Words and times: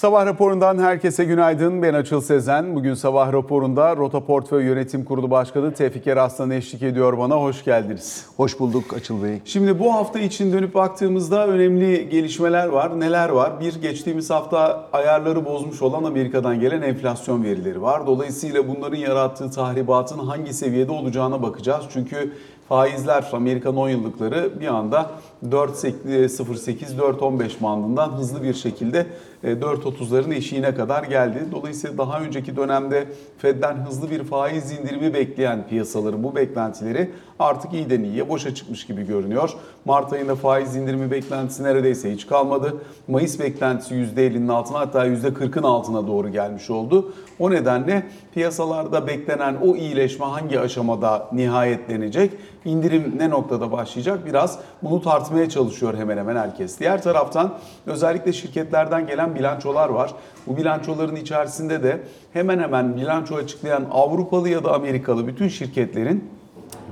Sabah 0.00 0.26
raporundan 0.26 0.78
herkese 0.78 1.24
günaydın. 1.24 1.82
Ben 1.82 1.94
Açıl 1.94 2.20
Sezen. 2.20 2.76
Bugün 2.76 2.94
sabah 2.94 3.32
raporunda 3.32 3.96
Rota 3.96 4.24
Portföy 4.24 4.64
Yönetim 4.64 5.04
Kurulu 5.04 5.30
Başkanı 5.30 5.74
Tevfik 5.74 6.06
Eraslan 6.06 6.50
eşlik 6.50 6.82
ediyor 6.82 7.18
bana. 7.18 7.34
Hoş 7.34 7.64
geldiniz. 7.64 8.26
Hoş 8.36 8.60
bulduk 8.60 8.94
Açıl 8.94 9.22
Bey. 9.22 9.40
Şimdi 9.44 9.78
bu 9.78 9.94
hafta 9.94 10.18
için 10.18 10.52
dönüp 10.52 10.74
baktığımızda 10.74 11.46
önemli 11.46 12.08
gelişmeler 12.08 12.66
var. 12.66 13.00
Neler 13.00 13.28
var? 13.28 13.60
Bir, 13.60 13.82
geçtiğimiz 13.82 14.30
hafta 14.30 14.88
ayarları 14.92 15.44
bozmuş 15.44 15.82
olan 15.82 16.04
Amerika'dan 16.04 16.60
gelen 16.60 16.82
enflasyon 16.82 17.44
verileri 17.44 17.82
var. 17.82 18.06
Dolayısıyla 18.06 18.68
bunların 18.68 18.98
yarattığı 18.98 19.50
tahribatın 19.50 20.18
hangi 20.18 20.54
seviyede 20.54 20.92
olacağına 20.92 21.42
bakacağız. 21.42 21.84
Çünkü 21.92 22.32
faizler 22.68 23.24
Amerikan 23.32 23.76
10 23.76 23.88
yıllıkları 23.88 24.60
bir 24.60 24.66
anda 24.66 25.10
4.08-4.15 25.48 27.62
bandından 27.62 28.08
hızlı 28.08 28.42
bir 28.42 28.54
şekilde 28.54 29.06
4.30'ların 29.44 30.34
eşiğine 30.34 30.74
kadar 30.74 31.02
geldi. 31.02 31.44
Dolayısıyla 31.52 31.98
daha 31.98 32.20
önceki 32.20 32.56
dönemde 32.56 33.04
Fed'den 33.38 33.74
hızlı 33.74 34.10
bir 34.10 34.24
faiz 34.24 34.72
indirimi 34.72 35.14
bekleyen 35.14 35.68
piyasaların 35.68 36.22
bu 36.22 36.34
beklentileri 36.34 37.10
artık 37.38 37.72
iyiden 37.72 38.02
iyiye 38.02 38.28
boşa 38.28 38.54
çıkmış 38.54 38.86
gibi 38.86 39.06
görünüyor. 39.06 39.50
Mart 39.84 40.12
ayında 40.12 40.34
faiz 40.34 40.76
indirimi 40.76 41.10
beklentisi 41.10 41.62
neredeyse 41.62 42.12
hiç 42.12 42.26
kalmadı. 42.26 42.76
Mayıs 43.08 43.40
beklentisi 43.40 43.94
%50'nin 43.94 44.48
altına 44.48 44.78
hatta 44.78 45.06
%40'ın 45.06 45.62
altına 45.62 46.06
doğru 46.06 46.28
gelmiş 46.28 46.70
oldu. 46.70 47.12
O 47.38 47.50
nedenle 47.50 48.06
piyasalarda 48.34 49.06
beklenen 49.06 49.56
o 49.66 49.76
iyileşme 49.76 50.26
hangi 50.26 50.60
aşamada 50.60 51.28
nihayetlenecek? 51.32 52.32
İndirim 52.64 53.14
ne 53.18 53.30
noktada 53.30 53.72
başlayacak? 53.72 54.26
Biraz 54.26 54.58
bunu 54.82 55.00
tartmaya 55.30 55.48
çalışıyor 55.48 55.94
hemen 55.94 56.18
hemen 56.18 56.36
herkes. 56.36 56.80
Diğer 56.80 57.02
taraftan 57.02 57.54
özellikle 57.86 58.32
şirketlerden 58.32 59.06
gelen 59.06 59.34
bilançolar 59.34 59.88
var. 59.88 60.14
Bu 60.46 60.56
bilançoların 60.56 61.16
içerisinde 61.16 61.82
de 61.82 62.00
hemen 62.32 62.58
hemen 62.58 62.96
bilanço 62.96 63.36
açıklayan 63.36 63.86
Avrupalı 63.90 64.48
ya 64.48 64.64
da 64.64 64.74
Amerikalı 64.74 65.26
bütün 65.26 65.48
şirketlerin 65.48 66.30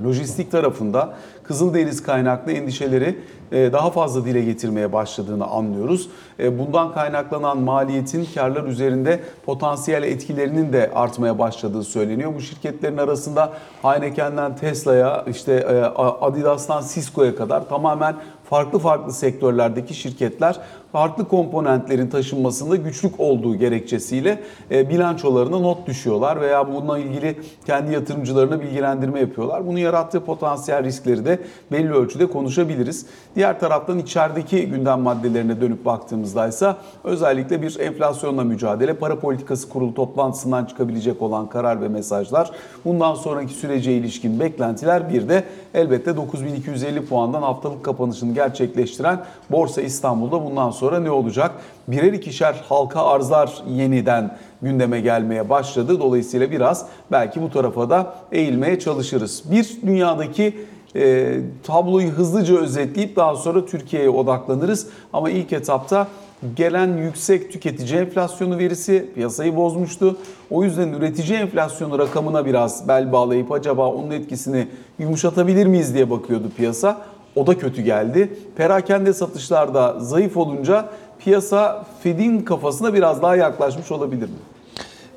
lojistik 0.03 0.51
tarafında 0.51 1.13
Kızıldeniz 1.49 2.03
kaynaklı 2.03 2.51
endişeleri 2.51 3.19
e, 3.51 3.73
daha 3.73 3.91
fazla 3.91 4.25
dile 4.25 4.41
getirmeye 4.41 4.93
başladığını 4.93 5.45
anlıyoruz. 5.45 6.09
E, 6.39 6.59
bundan 6.59 6.93
kaynaklanan 6.93 7.57
maliyetin 7.57 8.27
karlar 8.35 8.63
üzerinde 8.63 9.19
potansiyel 9.45 10.03
etkilerinin 10.03 10.73
de 10.73 10.91
artmaya 10.95 11.39
başladığı 11.39 11.83
söyleniyor. 11.83 12.35
Bu 12.35 12.41
şirketlerin 12.41 12.97
arasında 12.97 13.53
Heineken'den 13.81 14.55
Tesla'ya, 14.55 15.25
işte 15.27 15.53
e, 15.53 15.81
Adidas'tan 16.21 16.83
Cisco'ya 16.93 17.35
kadar 17.35 17.69
tamamen 17.69 18.15
farklı 18.49 18.79
farklı 18.79 19.13
sektörlerdeki 19.13 19.93
şirketler 19.93 20.59
farklı 20.91 21.27
komponentlerin 21.27 22.07
taşınmasında 22.07 22.75
güçlük 22.75 23.19
olduğu 23.19 23.55
gerekçesiyle 23.55 24.39
bilançolarına 24.71 25.59
not 25.59 25.87
düşüyorlar 25.87 26.41
veya 26.41 26.67
bununla 26.73 26.99
ilgili 26.99 27.39
kendi 27.65 27.93
yatırımcılarına 27.93 28.61
bilgilendirme 28.61 29.19
yapıyorlar. 29.19 29.67
Bunu 29.67 29.79
yarattığı 29.79 30.25
potansiyel 30.25 30.83
riskleri 30.83 31.25
de 31.25 31.39
belli 31.71 31.93
ölçüde 31.93 32.25
konuşabiliriz. 32.25 33.05
Diğer 33.35 33.59
taraftan 33.59 33.99
içerideki 33.99 34.67
gündem 34.67 35.01
maddelerine 35.01 35.61
dönüp 35.61 35.85
baktığımızda 35.85 36.47
ise 36.47 36.75
özellikle 37.03 37.61
bir 37.61 37.79
enflasyonla 37.79 38.43
mücadele, 38.43 38.93
para 38.93 39.19
politikası 39.19 39.69
kurulu 39.69 39.93
toplantısından 39.93 40.65
çıkabilecek 40.65 41.21
olan 41.21 41.49
karar 41.49 41.81
ve 41.81 41.87
mesajlar, 41.87 42.51
bundan 42.85 43.15
sonraki 43.15 43.53
sürece 43.53 43.93
ilişkin 43.93 44.39
beklentiler 44.39 45.13
bir 45.13 45.29
de 45.29 45.43
elbette 45.73 46.17
9250 46.17 47.05
puandan 47.05 47.41
haftalık 47.41 47.85
kapanışını 47.85 48.33
gerçekleştiren 48.33 49.19
Borsa 49.49 49.81
İstanbul'da 49.81 50.45
bundan 50.45 50.71
sonra 50.71 50.78
ne 50.99 51.11
olacak? 51.11 51.51
Birer 51.87 52.13
ikişer 52.13 52.55
halka 52.69 53.05
arzlar 53.05 53.63
yeniden 53.69 54.37
gündeme 54.61 55.01
gelmeye 55.01 55.49
başladı. 55.49 55.99
Dolayısıyla 55.99 56.51
biraz 56.51 56.85
belki 57.11 57.41
bu 57.41 57.51
tarafa 57.51 57.89
da 57.89 58.13
eğilmeye 58.31 58.79
çalışırız. 58.79 59.43
Bir 59.51 59.77
dünyadaki 59.85 60.53
e, 60.95 61.35
tabloyu 61.63 62.09
hızlıca 62.09 62.57
özetleyip 62.57 63.15
daha 63.15 63.35
sonra 63.35 63.65
Türkiye'ye 63.65 64.09
odaklanırız. 64.09 64.87
Ama 65.13 65.29
ilk 65.29 65.53
etapta 65.53 66.07
gelen 66.55 66.97
yüksek 66.97 67.51
tüketici 67.51 67.99
enflasyonu 67.99 68.57
verisi 68.57 69.09
piyasayı 69.15 69.55
bozmuştu. 69.55 70.17
O 70.49 70.63
yüzden 70.63 70.87
üretici 70.87 71.37
enflasyonu 71.37 71.99
rakamına 71.99 72.45
biraz 72.45 72.87
bel 72.87 73.11
bağlayıp 73.11 73.51
acaba 73.51 73.87
onun 73.87 74.11
etkisini 74.11 74.67
yumuşatabilir 74.99 75.65
miyiz 75.65 75.93
diye 75.93 76.09
bakıyordu 76.09 76.51
piyasa. 76.57 77.01
O 77.35 77.47
da 77.47 77.57
kötü 77.57 77.81
geldi. 77.81 78.33
Perakende 78.55 79.13
satışlarda 79.13 79.99
zayıf 79.99 80.37
olunca 80.37 80.89
piyasa 81.19 81.85
Fed'in 82.03 82.41
kafasına 82.41 82.93
biraz 82.93 83.21
daha 83.21 83.35
yaklaşmış 83.35 83.91
olabilir 83.91 84.29
mi? 84.29 84.35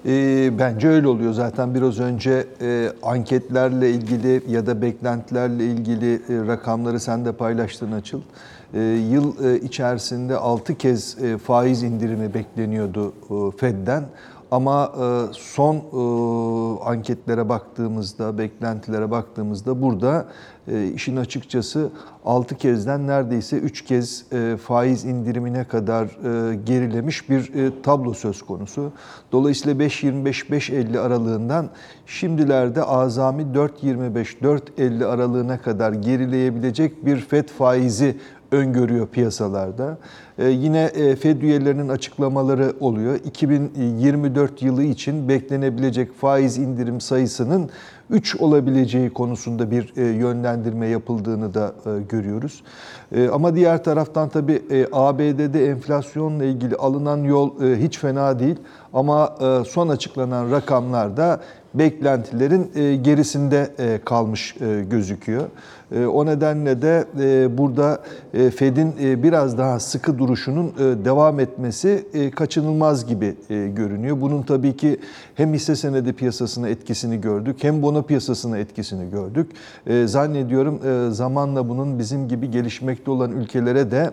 E, 0.07 0.51
bence 0.59 0.89
öyle 0.89 1.09
oluyor. 1.09 1.33
Zaten 1.33 1.75
biraz 1.75 2.01
önce 2.01 2.47
e, 2.61 2.89
anketlerle 3.03 3.91
ilgili 3.91 4.43
ya 4.49 4.67
da 4.67 4.83
beklentilerle 4.83 5.65
ilgili 5.65 6.15
e, 6.15 6.47
rakamları 6.47 7.01
sen 7.01 7.25
de 7.25 7.33
paylaştın 7.33 7.93
Açıl. 7.93 8.21
E, 8.75 8.81
yıl 9.11 9.45
e, 9.45 9.61
içerisinde 9.61 10.37
6 10.37 10.75
kez 10.75 11.17
faiz 11.47 11.83
indirimi 11.83 12.35
bekleniyordu 12.35 13.13
Fed'den. 13.57 14.05
Ama 14.53 14.93
e, 14.97 15.33
son 15.33 15.77
e, 15.77 16.85
anketlere 16.85 17.49
baktığımızda, 17.49 18.39
beklentilere 18.39 19.11
baktığımızda 19.11 19.83
burada 19.83 20.27
e, 20.69 20.89
işin 20.89 21.17
açıkçası 21.17 21.91
6 22.25 22.57
kezden 22.57 23.07
neredeyse 23.07 23.57
3 23.57 23.85
kez 23.85 24.25
faiz 24.67 25.05
indirimine 25.05 25.65
kadar 25.65 26.05
gerilemiş 26.65 27.31
bir 27.31 27.73
tablo 27.83 28.15
söz 28.15 28.43
konusu. 28.43 28.93
Dolayısıyla 29.33 29.85
5.25-5.50 29.85 30.99
aralığından 30.99 31.71
şimdilerde 32.07 32.83
azami 32.83 33.43
4.25-4.50 33.43 35.07
aralığına 35.07 35.61
kadar 35.61 35.93
gerileyebilecek 35.93 37.07
bir 37.07 37.17
FED 37.17 37.49
faizi 37.49 38.17
öngörüyor 38.53 39.07
piyasalarda. 39.07 39.99
Ee, 40.39 40.49
yine 40.49 40.83
e, 40.83 41.17
Fed 41.17 41.43
üyelerinin 41.43 41.89
açıklamaları 41.89 42.73
oluyor. 42.81 43.15
2024 43.25 44.63
yılı 44.63 44.83
için 44.83 45.29
beklenebilecek 45.29 46.15
faiz 46.15 46.59
indirim 46.59 47.01
sayısının 47.01 47.71
3 48.11 48.37
olabileceği 48.37 49.11
konusunda 49.11 49.71
bir 49.71 49.93
e, 49.97 50.03
yönlendirme 50.03 50.87
yapıldığını 50.87 51.55
da 51.55 51.75
e, 51.87 52.03
görüyoruz. 52.09 52.63
Ama 53.33 53.55
diğer 53.55 53.85
taraftan 53.85 54.29
tabii 54.29 54.63
ABD'de 54.93 55.67
enflasyonla 55.67 56.45
ilgili 56.45 56.77
alınan 56.77 57.25
yol 57.25 57.51
hiç 57.77 57.99
fena 57.99 58.39
değil. 58.39 58.57
Ama 58.93 59.37
son 59.69 59.89
açıklanan 59.89 60.51
rakamlarda 60.51 61.41
beklentilerin 61.75 62.73
gerisinde 63.03 63.71
kalmış 64.05 64.57
gözüküyor. 64.91 65.45
O 66.13 66.27
nedenle 66.27 66.83
de 66.83 67.07
burada 67.59 68.03
Fed'in 68.33 69.23
biraz 69.23 69.59
daha 69.59 69.81
sıkı 69.81 70.19
duruşunun 70.19 70.67
e, 70.67 71.05
devam 71.05 71.41
etmesi 71.41 72.07
e, 72.15 72.31
kaçınılmaz 72.31 73.07
gibi 73.07 73.35
e, 73.51 73.69
görünüyor. 73.69 74.21
Bunun 74.21 74.43
tabii 74.43 74.77
ki 74.77 75.01
hem 75.35 75.55
hisse 75.55 75.77
senedi 75.77 76.13
piyasasına 76.13 76.69
etkisini 76.69 77.21
gördük 77.21 77.57
hem 77.61 77.83
bono 77.83 78.03
piyasasına 78.03 78.59
etkisini 78.59 79.11
gördük. 79.11 79.51
Zannediyorum 80.05 80.81
zamanla 81.13 81.69
bunun 81.69 81.99
bizim 81.99 82.29
gibi 82.29 82.51
gelişmekte 82.51 83.11
olan 83.11 83.33
ülkelere 83.33 83.91
de 83.91 84.11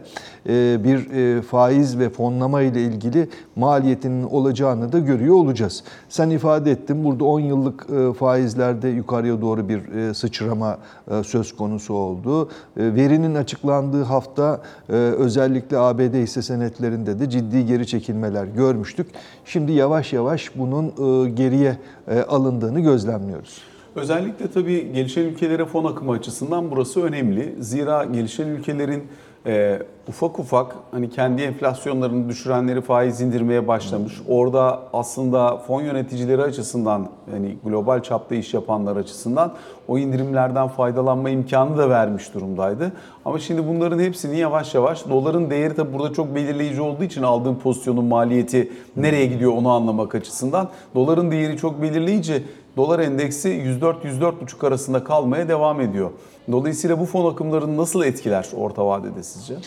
bir 0.83 1.41
faiz 1.41 1.99
ve 1.99 2.09
fonlama 2.09 2.61
ile 2.61 2.83
ilgili 2.83 3.29
maliyetinin 3.55 4.23
olacağını 4.23 4.91
da 4.91 4.99
görüyor 4.99 5.35
olacağız. 5.35 5.83
Sen 6.09 6.29
ifade 6.29 6.71
ettin 6.71 7.03
burada 7.03 7.23
10 7.23 7.39
yıllık 7.39 7.87
faizlerde 8.19 8.87
yukarıya 8.89 9.41
doğru 9.41 9.69
bir 9.69 10.13
sıçrama 10.13 10.77
söz 11.23 11.55
konusu 11.55 11.68
oldu. 11.93 12.49
Verinin 12.77 13.35
açıklandığı 13.35 14.03
hafta 14.03 14.61
özellikle 14.89 15.77
ABD 15.77 16.13
hisse 16.13 16.41
senetlerinde 16.41 17.19
de 17.19 17.29
ciddi 17.29 17.65
geri 17.65 17.87
çekilmeler 17.87 18.45
görmüştük. 18.45 19.07
Şimdi 19.45 19.71
yavaş 19.71 20.13
yavaş 20.13 20.51
bunun 20.55 20.85
e, 20.87 21.29
geriye 21.29 21.77
e, 22.07 22.21
alındığını 22.21 22.79
gözlemliyoruz. 22.79 23.61
Özellikle 23.95 24.51
tabii 24.51 24.91
gelişen 24.93 25.23
ülkelere 25.23 25.65
fon 25.65 25.85
akımı 25.85 26.11
açısından 26.11 26.71
burası 26.71 27.03
önemli. 27.03 27.55
Zira 27.59 28.05
gelişen 28.05 28.47
ülkelerin 28.47 29.03
e, 29.45 29.79
ufak 30.07 30.39
ufak 30.39 30.75
hani 30.91 31.09
kendi 31.09 31.41
enflasyonlarını 31.41 32.29
düşürenleri 32.29 32.81
faiz 32.81 33.21
indirmeye 33.21 33.67
başlamış. 33.67 34.13
Orada 34.27 34.79
aslında 34.93 35.57
fon 35.57 35.81
yöneticileri 35.81 36.41
açısından 36.41 37.07
yani 37.33 37.57
global 37.65 38.03
çapta 38.03 38.35
iş 38.35 38.53
yapanlar 38.53 38.95
açısından 38.95 39.53
o 39.87 39.97
indirimlerden 39.97 40.67
faydalanma 40.67 41.29
imkanı 41.29 41.77
da 41.77 41.89
vermiş 41.89 42.33
durumdaydı. 42.33 42.91
Ama 43.25 43.39
şimdi 43.39 43.67
bunların 43.67 43.99
hepsini 43.99 44.37
yavaş 44.37 44.75
yavaş 44.75 45.09
doların 45.09 45.49
değeri 45.49 45.75
tabi 45.75 45.93
burada 45.93 46.13
çok 46.13 46.35
belirleyici 46.35 46.81
olduğu 46.81 47.03
için 47.03 47.23
aldığım 47.23 47.59
pozisyonun 47.59 48.05
maliyeti 48.05 48.71
nereye 48.97 49.25
gidiyor 49.25 49.53
onu 49.53 49.69
anlamak 49.69 50.15
açısından 50.15 50.69
doların 50.95 51.31
değeri 51.31 51.57
çok 51.57 51.81
belirleyici 51.81 52.43
dolar 52.77 52.99
endeksi 52.99 53.49
104-104,5 53.49 54.67
arasında 54.67 55.03
kalmaya 55.03 55.47
devam 55.47 55.81
ediyor. 55.81 56.11
Dolayısıyla 56.51 56.99
bu 56.99 57.05
fon 57.05 57.31
akımlarını 57.31 57.77
nasıl 57.77 58.03
etkiler 58.03 58.49
orta 58.55 58.85
vadede 58.85 59.23
sizce? 59.23 59.57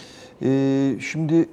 Ee, 0.43 0.97
şimdi 1.01 1.49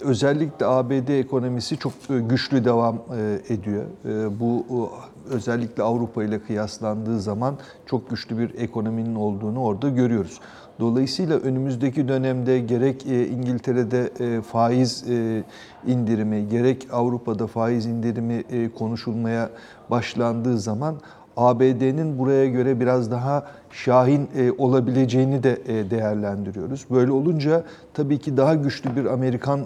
özellikle 0.00 0.66
ABD 0.66 1.08
ekonomisi 1.08 1.78
çok 1.78 1.92
e, 2.10 2.18
güçlü 2.18 2.64
devam 2.64 2.94
e, 2.96 3.54
ediyor. 3.54 3.84
E, 4.04 4.40
Bu 4.40 4.64
özellikle 5.30 5.82
Avrupa 5.82 6.24
ile 6.24 6.38
kıyaslandığı 6.42 7.20
zaman 7.20 7.54
çok 7.86 8.10
güçlü 8.10 8.38
bir 8.38 8.58
ekonominin 8.58 9.14
olduğunu 9.14 9.62
orada 9.62 9.88
görüyoruz. 9.88 10.40
Dolayısıyla 10.80 11.38
önümüzdeki 11.38 12.08
dönemde 12.08 12.58
gerek 12.58 13.06
e, 13.06 13.28
İngiltere'de 13.28 14.10
e, 14.20 14.42
faiz 14.42 15.10
e, 15.10 15.44
indirimi, 15.86 16.48
gerek 16.48 16.86
Avrupa'da 16.92 17.46
faiz 17.46 17.86
indirimi 17.86 18.44
konuşulmaya 18.78 19.50
başlandığı 19.90 20.58
zaman 20.58 20.96
ABD'nin 21.36 22.18
buraya 22.18 22.46
göre 22.46 22.80
biraz 22.80 23.10
daha 23.10 23.46
şahin 23.76 24.28
e, 24.36 24.52
olabileceğini 24.58 25.42
de 25.42 25.60
e, 25.66 25.90
değerlendiriyoruz. 25.90 26.86
Böyle 26.90 27.12
olunca 27.12 27.64
tabii 27.94 28.18
ki 28.18 28.36
daha 28.36 28.54
güçlü 28.54 28.96
bir 28.96 29.04
Amerikan 29.04 29.60
e, 29.60 29.64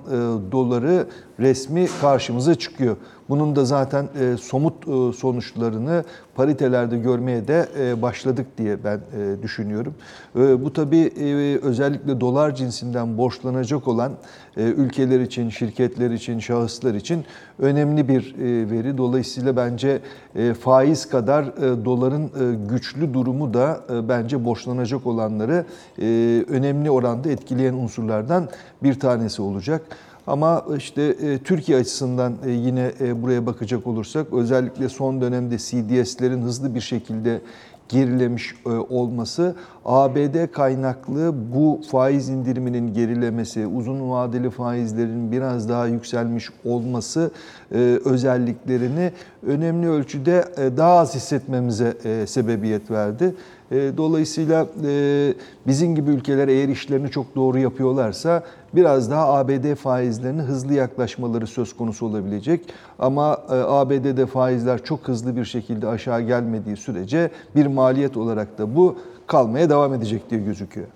doları 0.53 1.07
resmi 1.41 1.87
karşımıza 2.01 2.55
çıkıyor. 2.55 2.97
Bunun 3.29 3.57
da 3.57 3.65
zaten 3.65 4.09
somut 4.41 4.85
sonuçlarını 5.17 6.05
paritelerde 6.35 6.99
görmeye 6.99 7.49
de 7.49 7.69
başladık 8.03 8.47
diye 8.59 8.85
ben 8.85 9.01
düşünüyorum. 9.43 9.95
Bu 10.35 10.73
tabii 10.73 11.13
özellikle 11.63 12.21
dolar 12.21 12.55
cinsinden 12.55 13.19
borçlanacak 13.19 13.89
olan 13.89 14.13
ülkeler 14.57 15.21
için, 15.21 15.51
şirketler 15.51 16.11
için, 16.11 16.39
şahıslar 16.39 16.95
için 16.95 17.25
önemli 17.59 18.09
bir 18.09 18.35
veri. 18.71 18.99
Dolayısıyla 18.99 19.57
bence 19.57 20.01
faiz 20.61 21.09
kadar 21.09 21.57
doların 21.85 22.31
güçlü 22.69 23.15
durumu 23.15 23.55
da 23.55 23.81
bence 24.09 24.45
borçlanacak 24.45 25.07
olanları 25.07 25.65
e, 25.99 26.05
önemli 26.49 26.91
oranda 26.91 27.31
etkileyen 27.31 27.75
unsurlardan 27.75 28.49
bir 28.83 29.01
tanesi 29.01 29.43
olacak. 29.43 29.83
Ama 30.27 30.65
işte 30.77 31.03
e, 31.03 31.39
Türkiye 31.39 31.79
açısından 31.79 32.35
e, 32.47 32.51
yine 32.51 32.93
buraya 33.23 33.47
bakacak 33.47 33.87
olursak 33.87 34.33
özellikle 34.33 34.89
son 34.89 35.21
dönemde 35.21 35.59
CDS'lerin 35.59 36.43
hızlı 36.43 36.75
bir 36.75 36.81
şekilde 36.81 37.41
gerilemiş 37.89 38.55
olması 38.91 39.57
ABD 39.85 40.47
kaynaklı 40.53 41.35
bu 41.55 41.81
faiz 41.91 42.29
indiriminin 42.29 42.95
gerilemesi, 42.95 43.67
uzun 43.67 44.11
vadeli 44.11 44.51
faizlerin 44.51 45.33
biraz 45.33 45.69
daha 45.69 45.87
yükselmiş 45.87 46.49
olması 46.65 47.31
e, 47.75 47.99
özelliklerini 48.05 49.13
önemli 49.47 49.89
ölçüde 49.89 50.45
e, 50.57 50.77
daha 50.77 50.99
az 50.99 51.15
hissetmemize 51.15 51.95
e, 52.05 52.27
sebebiyet 52.27 52.91
verdi. 52.91 53.35
Dolayısıyla 53.97 54.67
bizim 55.67 55.95
gibi 55.95 56.11
ülkeler 56.11 56.49
eğer 56.49 56.69
işlerini 56.69 57.11
çok 57.11 57.37
doğru 57.37 57.59
yapıyorlarsa 57.59 58.43
biraz 58.75 59.11
daha 59.11 59.35
ABD 59.35 59.75
faizlerine 59.75 60.43
hızlı 60.43 60.75
yaklaşmaları 60.75 61.47
söz 61.47 61.77
konusu 61.77 62.07
olabilecek. 62.07 62.61
Ama 62.99 63.39
ABD'de 63.49 64.27
faizler 64.27 64.85
çok 64.85 65.09
hızlı 65.09 65.37
bir 65.37 65.45
şekilde 65.45 65.89
aşağı 65.89 66.21
gelmediği 66.21 66.77
sürece 66.77 67.31
bir 67.57 67.67
maliyet 67.67 68.17
olarak 68.17 68.59
da 68.59 68.77
bu 68.77 68.97
kalmaya 69.31 69.71
devam 69.71 69.95
edecek 69.95 70.31
diye 70.31 70.41
gözüküyor. 70.41 70.87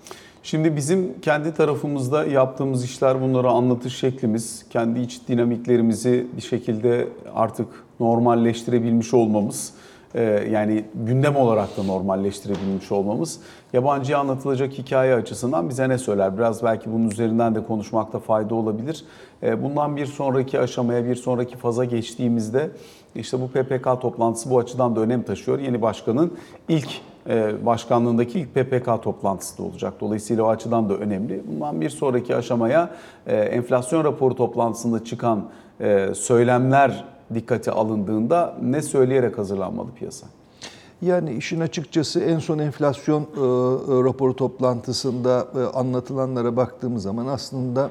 Şimdi 0.43 0.75
bizim 0.75 1.21
kendi 1.21 1.53
tarafımızda 1.53 2.25
yaptığımız 2.25 2.85
işler 2.85 3.21
bunları 3.21 3.49
anlatış 3.49 3.95
şeklimiz, 3.95 4.65
kendi 4.69 4.99
iç 4.99 5.21
dinamiklerimizi 5.27 6.27
bir 6.37 6.41
şekilde 6.41 7.07
artık 7.35 7.67
normalleştirebilmiş 7.99 9.13
olmamız, 9.13 9.73
e, 10.15 10.21
yani 10.51 10.85
gündem 10.95 11.35
olarak 11.35 11.77
da 11.77 11.83
normalleştirebilmiş 11.83 12.91
olmamız 12.91 13.39
yabancıya 13.73 14.19
anlatılacak 14.19 14.73
hikaye 14.73 15.15
açısından 15.15 15.69
bize 15.69 15.89
ne 15.89 15.97
söyler? 15.97 16.37
Biraz 16.37 16.63
belki 16.63 16.93
bunun 16.93 17.09
üzerinden 17.09 17.55
de 17.55 17.63
konuşmakta 17.63 18.19
fayda 18.19 18.55
olabilir. 18.55 19.03
E, 19.43 19.63
Bundan 19.63 19.95
bir 19.95 20.05
sonraki 20.05 20.59
aşamaya, 20.59 21.05
bir 21.05 21.15
sonraki 21.15 21.57
faza 21.57 21.85
geçtiğimizde 21.85 22.69
işte 23.15 23.41
bu 23.41 23.47
PPK 23.47 24.01
toplantısı 24.01 24.49
bu 24.49 24.59
açıdan 24.59 24.95
da 24.95 24.99
önem 24.99 25.23
taşıyor. 25.23 25.59
Yeni 25.59 25.81
başkanın 25.81 26.33
ilk 26.69 26.89
başkanlığındaki 27.65 28.39
ilk 28.39 28.53
PPK 28.55 29.03
toplantısı 29.03 29.57
da 29.57 29.63
olacak. 29.63 29.93
Dolayısıyla 30.01 30.43
o 30.43 30.47
açıdan 30.47 30.89
da 30.89 30.93
önemli. 30.93 31.43
Bundan 31.47 31.81
bir 31.81 31.89
sonraki 31.89 32.35
aşamaya 32.35 32.89
e, 33.27 33.35
enflasyon 33.35 34.03
raporu 34.03 34.35
toplantısında 34.35 35.03
çıkan 35.03 35.45
e, 35.79 36.09
söylemler 36.15 37.03
dikkate 37.33 37.71
alındığında 37.71 38.55
ne 38.61 38.81
söyleyerek 38.81 39.37
hazırlanmalı 39.37 39.91
piyasa? 39.91 40.27
Yani 41.01 41.33
işin 41.33 41.59
açıkçası 41.59 42.19
en 42.19 42.39
son 42.39 42.59
enflasyon 42.59 43.21
e, 43.21 43.25
raporu 44.03 44.35
toplantısında 44.35 45.47
e, 45.55 45.77
anlatılanlara 45.77 46.57
baktığımız 46.57 47.03
zaman 47.03 47.27
aslında 47.27 47.89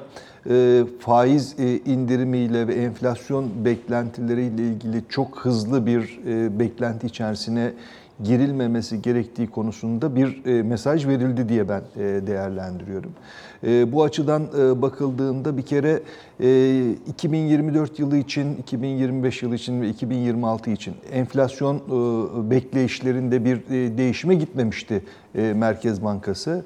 e, 0.49 0.83
faiz 0.99 1.55
e, 1.59 1.77
indirimiyle 1.77 2.67
ve 2.67 2.73
enflasyon 2.73 3.65
beklentileriyle 3.65 4.63
ilgili 4.63 5.03
çok 5.09 5.37
hızlı 5.39 5.85
bir 5.85 6.19
e, 6.27 6.59
beklenti 6.59 7.07
içerisine 7.07 7.73
girilmemesi 8.23 9.01
gerektiği 9.01 9.47
konusunda 9.47 10.15
bir 10.15 10.45
e, 10.45 10.63
mesaj 10.63 11.07
verildi 11.07 11.49
diye 11.49 11.69
ben 11.69 11.81
e, 11.97 12.01
değerlendiriyorum. 12.27 13.11
E, 13.63 13.91
Bu 13.91 14.03
açıdan 14.03 14.43
bakıldığında 14.81 15.57
bir 15.57 15.61
kere 15.61 15.99
e, 16.39 16.89
2024 17.07 17.99
yılı 17.99 18.17
için, 18.17 18.55
2025 18.55 19.43
yılı 19.43 19.55
için 19.55 19.81
ve 19.81 19.89
2026 19.89 20.69
için 20.69 20.93
enflasyon 21.11 21.81
bekleyişlerinde 22.51 23.45
bir 23.45 23.57
değişime 23.97 24.35
gitmemişti 24.35 25.03
Merkez 25.33 26.03
Bankası. 26.03 26.65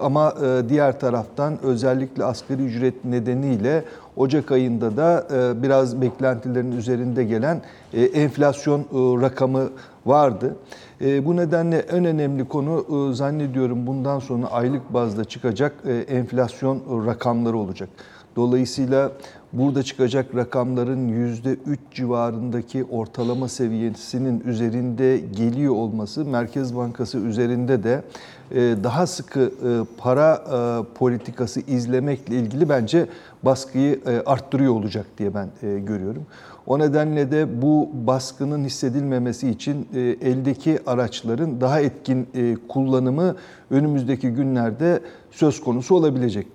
Ama 0.00 0.34
diğer 0.68 1.00
taraftan 1.00 1.58
özellikle 1.62 2.24
asgari 2.24 2.62
ücret 2.62 3.04
nedeniyle 3.04 3.84
Ocak 4.16 4.52
ayında 4.52 4.96
da 4.96 5.26
biraz 5.62 6.00
beklentilerin 6.00 6.72
üzerinde 6.72 7.24
gelen 7.24 7.62
enflasyon 8.14 8.84
rakamı 9.22 9.68
vardı. 10.06 10.56
E, 11.00 11.26
Bu 11.26 11.36
nedenle 11.36 11.78
en 11.78 12.04
önemli 12.04 12.44
konu 12.44 13.10
e, 13.10 13.14
zannediyorum 13.14 13.86
bundan 13.86 14.18
sonra 14.18 14.46
aylık 14.46 14.94
bazda 14.94 15.24
çıkacak 15.24 15.72
e, 15.86 15.92
enflasyon 15.92 17.06
rakamları 17.06 17.58
olacak. 17.58 17.88
Dolayısıyla 18.36 19.12
burada 19.52 19.82
çıkacak 19.82 20.34
rakamların 20.36 21.08
%3 21.08 21.78
civarındaki 21.94 22.84
ortalama 22.84 23.48
seviyesinin 23.48 24.40
üzerinde 24.46 25.20
geliyor 25.36 25.74
olması 25.74 26.24
Merkez 26.24 26.76
Bankası 26.76 27.18
üzerinde 27.18 27.82
de 27.82 28.02
daha 28.84 29.06
sıkı 29.06 29.40
e, 29.40 29.98
para 29.98 30.34
e, 30.34 30.94
politikası 30.94 31.60
izlemekle 31.60 32.36
ilgili 32.36 32.68
bence 32.68 33.06
baskıyı 33.42 34.00
e, 34.06 34.22
arttırıyor 34.26 34.74
olacak 34.74 35.06
diye 35.18 35.34
ben 35.34 35.48
görüyorum. 35.86 36.26
O 36.66 36.78
nedenle 36.78 37.30
de 37.30 37.62
bu 37.62 37.90
baskının 37.94 38.64
hissedilmemesi 38.64 39.50
için 39.50 39.88
eldeki 40.20 40.78
araçların 40.86 41.60
daha 41.60 41.80
etkin 41.80 42.28
kullanımı 42.68 43.36
önümüzdeki 43.70 44.30
günlerde 44.30 45.00
söz 45.30 45.60
konusu 45.60 45.94
olabilecek. 45.94 46.46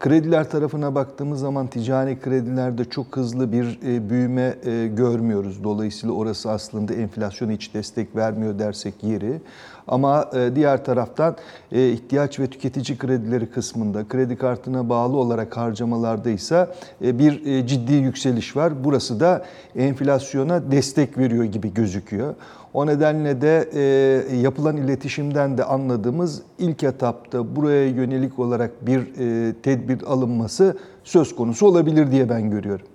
Krediler 0.00 0.50
tarafına 0.50 0.94
baktığımız 0.94 1.40
zaman 1.40 1.66
ticari 1.66 2.20
kredilerde 2.20 2.84
çok 2.84 3.16
hızlı 3.16 3.52
bir 3.52 3.78
e, 3.86 4.10
büyüme 4.10 4.54
e, 4.64 4.86
görmüyoruz. 4.86 5.64
Dolayısıyla 5.64 6.14
orası 6.14 6.50
aslında 6.50 6.94
enflasyon 6.94 7.50
hiç 7.50 7.74
destek 7.74 8.16
vermiyor 8.16 8.58
dersek 8.58 8.94
yeri. 9.02 9.40
Ama 9.88 10.30
e, 10.34 10.56
diğer 10.56 10.84
taraftan 10.84 11.36
ihtiyaç 11.72 12.40
ve 12.40 12.46
tüketici 12.46 12.98
kredileri 12.98 13.50
kısmında 13.50 14.08
kredi 14.08 14.36
kartına 14.36 14.88
bağlı 14.88 15.16
olarak 15.16 15.56
harcamalarda 15.56 16.30
ise 16.30 16.68
bir 17.00 17.66
ciddi 17.66 17.92
yükseliş 17.92 18.56
var. 18.56 18.84
Burası 18.84 19.20
da 19.20 19.44
enflasyona 19.76 20.72
destek 20.72 21.18
veriyor 21.18 21.44
gibi 21.44 21.74
gözüküyor. 21.74 22.34
O 22.74 22.86
nedenle 22.86 23.40
de 23.40 23.68
e, 23.74 24.36
yapılan 24.36 24.76
iletişimden 24.76 25.58
de 25.58 25.64
anladığımız 25.64 26.42
ilk 26.58 26.82
etapta 26.82 27.56
buraya 27.56 27.88
yönelik 27.88 28.38
olarak 28.38 28.86
bir 28.86 29.00
e, 29.00 29.54
tedbir 29.62 30.02
alınması 30.02 30.76
söz 31.04 31.36
konusu 31.36 31.66
olabilir 31.66 32.10
diye 32.10 32.28
ben 32.28 32.50
görüyorum. 32.50 32.86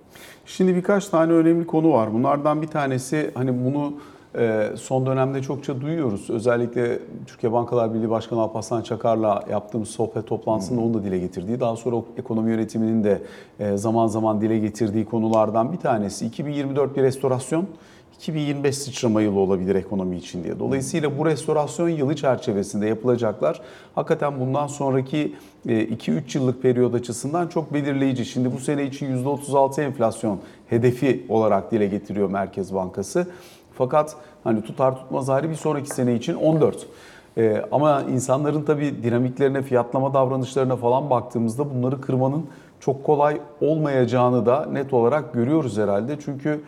Şimdi 0.46 0.76
birkaç 0.76 1.08
tane 1.08 1.32
önemli 1.32 1.66
konu 1.66 1.92
var. 1.92 2.14
Bunlardan 2.14 2.62
bir 2.62 2.66
tanesi 2.66 3.30
hani 3.34 3.64
bunu 3.64 3.92
e, 4.38 4.70
son 4.76 5.06
dönemde 5.06 5.42
çokça 5.42 5.80
duyuyoruz. 5.80 6.30
Özellikle 6.30 6.98
Türkiye 7.26 7.52
Bankalar 7.52 7.94
Birliği 7.94 8.10
Başkanı 8.10 8.40
Alparslan 8.40 8.82
Çakar'la 8.82 9.44
yaptığımız 9.50 9.88
sohbet 9.88 10.26
toplantısında 10.26 10.80
onu 10.80 10.94
da 10.94 11.04
dile 11.04 11.18
getirdiği, 11.18 11.60
daha 11.60 11.76
sonra 11.76 11.96
ekonomi 12.18 12.50
yönetiminin 12.50 13.04
de 13.04 13.22
e, 13.60 13.76
zaman 13.76 14.06
zaman 14.06 14.40
dile 14.40 14.58
getirdiği 14.58 15.04
konulardan 15.04 15.72
bir 15.72 15.78
tanesi 15.78 16.26
2024 16.26 16.96
bir 16.96 17.02
restorasyon, 17.02 17.66
2025 18.14 18.78
sıçrama 18.78 19.22
yılı 19.22 19.38
olabilir 19.40 19.74
ekonomi 19.74 20.16
için 20.16 20.44
diye. 20.44 20.58
Dolayısıyla 20.58 21.18
bu 21.18 21.26
restorasyon 21.26 21.88
yılı 21.88 22.16
çerçevesinde 22.16 22.86
yapılacaklar 22.86 23.60
hakikaten 23.94 24.40
bundan 24.40 24.66
sonraki 24.66 25.34
2-3 25.66 26.38
yıllık 26.38 26.62
periyod 26.62 26.94
açısından 26.94 27.48
çok 27.48 27.72
belirleyici. 27.72 28.24
Şimdi 28.24 28.52
bu 28.52 28.58
sene 28.58 28.84
için 28.84 29.24
%36 29.24 29.82
enflasyon 29.82 30.40
hedefi 30.70 31.26
olarak 31.28 31.72
dile 31.72 31.86
getiriyor 31.86 32.30
Merkez 32.30 32.74
Bankası. 32.74 33.26
Fakat 33.74 34.16
hani 34.44 34.62
tutar 34.62 34.96
tutmaz 34.96 35.30
ayrı 35.30 35.50
bir 35.50 35.54
sonraki 35.54 35.90
sene 35.90 36.14
için 36.14 36.34
14. 36.34 36.86
Ee, 37.38 37.62
ama 37.72 38.02
insanların 38.02 38.62
tabii 38.62 39.02
dinamiklerine, 39.02 39.62
fiyatlama 39.62 40.14
davranışlarına 40.14 40.76
falan 40.76 41.10
baktığımızda 41.10 41.74
bunları 41.74 42.00
kırmanın 42.00 42.46
çok 42.80 43.04
kolay 43.04 43.40
olmayacağını 43.60 44.46
da 44.46 44.66
net 44.66 44.92
olarak 44.92 45.34
görüyoruz 45.34 45.78
herhalde. 45.78 46.16
Çünkü 46.24 46.60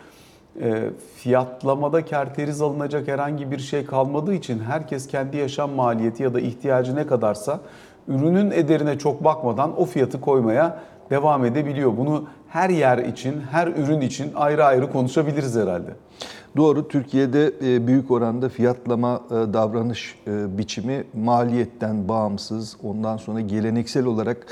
e, 0.63 0.91
fiyatlamada 1.17 2.05
kerteriz 2.05 2.63
alınacak 2.63 3.09
herhangi 3.09 3.51
bir 3.51 3.59
şey 3.59 3.85
kalmadığı 3.85 4.35
için 4.35 4.59
herkes 4.59 5.07
kendi 5.07 5.37
yaşam 5.37 5.71
maliyeti 5.71 6.23
ya 6.23 6.35
da 6.35 6.41
ihtiyacı 6.41 6.97
ne 6.97 7.07
kadarsa 7.07 7.61
ürünün 8.09 8.51
ederine 8.51 8.99
çok 8.99 9.25
bakmadan 9.25 9.81
o 9.81 9.85
fiyatı 9.85 10.21
koymaya 10.21 10.81
devam 11.11 11.45
edebiliyor. 11.45 11.97
Bunu 11.97 12.25
her 12.49 12.71
yer 12.71 12.99
için, 12.99 13.41
her 13.51 13.67
ürün 13.67 14.01
için 14.01 14.33
ayrı 14.35 14.65
ayrı 14.65 14.93
konuşabiliriz 14.93 15.57
herhalde. 15.57 15.91
Doğru, 16.57 16.89
Türkiye'de 16.89 17.53
e, 17.65 17.87
büyük 17.87 18.11
oranda 18.11 18.49
fiyatlama 18.49 19.23
e, 19.31 19.35
davranış 19.35 20.19
e, 20.27 20.59
biçimi 20.59 21.05
maliyetten 21.15 22.09
bağımsız, 22.09 22.77
ondan 22.83 23.17
sonra 23.17 23.41
geleneksel 23.41 24.05
olarak 24.05 24.47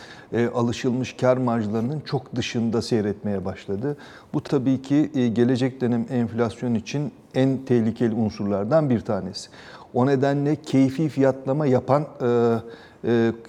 alışılmış 0.55 1.17
kar 1.17 1.37
marjlarının 1.37 2.01
çok 2.01 2.37
dışında 2.37 2.83
seyretmeye 2.83 3.45
başladı. 3.45 3.97
Bu 4.35 4.41
tabii 4.41 4.83
ki 4.83 5.11
gelecek 5.35 5.81
dönem 5.81 6.07
enflasyon 6.11 6.75
için 6.75 7.13
en 7.35 7.59
tehlikeli 7.67 8.15
unsurlardan 8.15 8.91
bir 8.91 9.01
tanesi. 9.01 9.51
O 9.95 10.07
nedenle 10.07 10.57
keyfi 10.57 11.09
fiyatlama 11.09 11.67
yapan 11.67 12.07
e, 12.23 12.57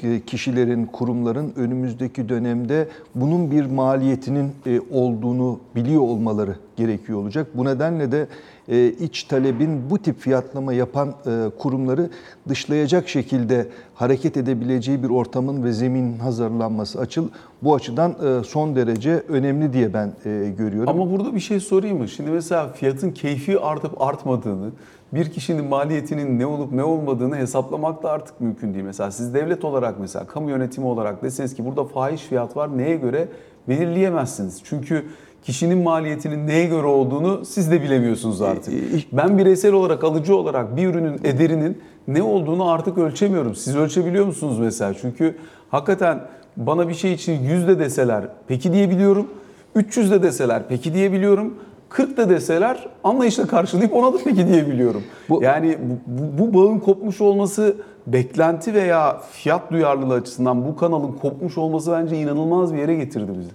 e, 0.04 0.22
kişilerin, 0.28 0.86
kurumların 0.86 1.54
önümüzdeki 1.56 2.30
dönemde 2.30 2.88
bunun 3.16 3.52
bir 3.52 3.66
maliyetinin 3.66 4.52
e, 4.66 4.80
olduğunu 4.92 5.60
biliyor 5.76 6.02
olmaları 6.02 6.56
gerekiyor 6.76 7.20
olacak. 7.20 7.48
Bu 7.54 7.66
nedenle 7.66 8.12
de 8.12 8.28
e, 8.70 8.88
iç 8.88 9.24
talebin 9.24 9.90
bu 9.90 10.00
tip 10.00 10.20
fiyatlama 10.20 10.74
yapan 10.74 11.14
e, 11.26 11.50
kurumları 11.60 12.10
dışlayacak 12.50 13.10
şekilde 13.10 13.68
hareket 13.96 14.38
edebileceği 14.38 15.04
bir 15.04 15.10
ortamın 15.10 15.64
ve 15.64 15.74
zeminin 15.74 16.20
hazırlanması 16.20 17.00
açıl. 17.00 17.30
Bu 17.64 17.76
açıdan 17.76 18.12
e, 18.12 18.44
son 18.44 18.76
derece 18.76 19.24
önemli 19.30 19.74
diye 19.74 19.94
ben 19.94 20.08
e, 20.26 20.54
görüyorum. 20.58 20.90
Ama 20.90 21.12
burada 21.12 21.36
bir 21.36 21.40
şey 21.40 21.60
sorayım 21.60 21.98
mı? 21.98 22.08
Şimdi 22.08 22.32
mesela 22.32 22.68
fiyatın 22.68 23.12
keyfi 23.12 23.60
artıp 23.60 24.02
artmadığını, 24.02 24.72
bir 25.14 25.32
kişinin 25.32 25.66
maliyetinin 25.66 26.40
ne 26.40 26.46
olup 26.46 26.72
ne 26.72 26.84
olmadığını 26.84 27.36
hesaplamak 27.36 28.04
da 28.04 28.12
artık 28.12 28.42
mümkün 28.42 28.74
değil. 28.74 28.86
Mesela 28.86 29.12
siz 29.12 29.34
devlet 29.34 29.66
olarak 29.66 30.00
mesela 30.00 30.28
kamu 30.28 30.50
yönetimi 30.50 30.88
olarak 30.88 31.24
deseniz 31.24 31.56
ki 31.56 31.66
burada 31.66 31.84
fahiş 31.84 32.22
fiyat 32.22 32.58
var 32.58 32.78
neye 32.78 32.96
göre 32.96 33.28
belirleyemezsiniz. 33.68 34.62
Çünkü 34.64 35.06
kişinin 35.46 35.78
maliyetinin 35.78 36.48
neye 36.48 36.66
göre 36.66 36.88
olduğunu 36.88 37.46
siz 37.46 37.72
de 37.72 37.82
bilemiyorsunuz 37.84 38.42
artık. 38.42 38.74
Ben 39.12 39.38
bireysel 39.38 39.74
olarak 39.74 40.04
alıcı 40.04 40.36
olarak 40.36 40.78
bir 40.78 40.88
ürünün 40.88 41.20
ederinin 41.24 41.82
ne 42.08 42.24
olduğunu 42.24 42.70
artık 42.70 42.98
ölçemiyorum. 42.98 43.56
Siz 43.56 43.76
ölçebiliyor 43.76 44.26
musunuz 44.26 44.60
mesela? 44.60 44.94
Çünkü 44.94 45.36
hakikaten 45.70 46.22
bana 46.58 46.90
bir 46.90 46.94
şey 46.94 47.14
için 47.14 47.44
100 47.44 47.68
de 47.68 47.80
deseler 47.80 48.24
peki 48.48 48.74
diyebiliyorum. 48.74 49.28
300 49.76 50.12
de 50.12 50.24
deseler 50.24 50.64
peki 50.70 50.94
diyebiliyorum. 50.94 51.54
40 51.90 52.18
da 52.18 52.30
deseler 52.30 52.88
anlayışla 53.04 53.48
karşılayıp 53.48 53.94
ona 53.94 54.14
da 54.14 54.18
peki 54.24 54.48
diyebiliyorum. 54.48 55.04
Bu- 55.30 55.44
yani 55.44 55.78
bu, 56.08 56.44
bu 56.44 56.54
bağın 56.54 56.80
kopmuş 56.80 57.22
olması 57.22 57.76
beklenti 58.08 58.74
veya 58.74 59.18
fiyat 59.32 59.72
duyarlılığı 59.72 60.14
açısından 60.14 60.68
bu 60.68 60.76
kanalın 60.76 61.12
kopmuş 61.12 61.58
olması 61.58 61.92
bence 61.92 62.18
inanılmaz 62.18 62.74
bir 62.74 62.80
yere 62.80 62.96
getirdi 62.96 63.32
bizi. 63.40 63.50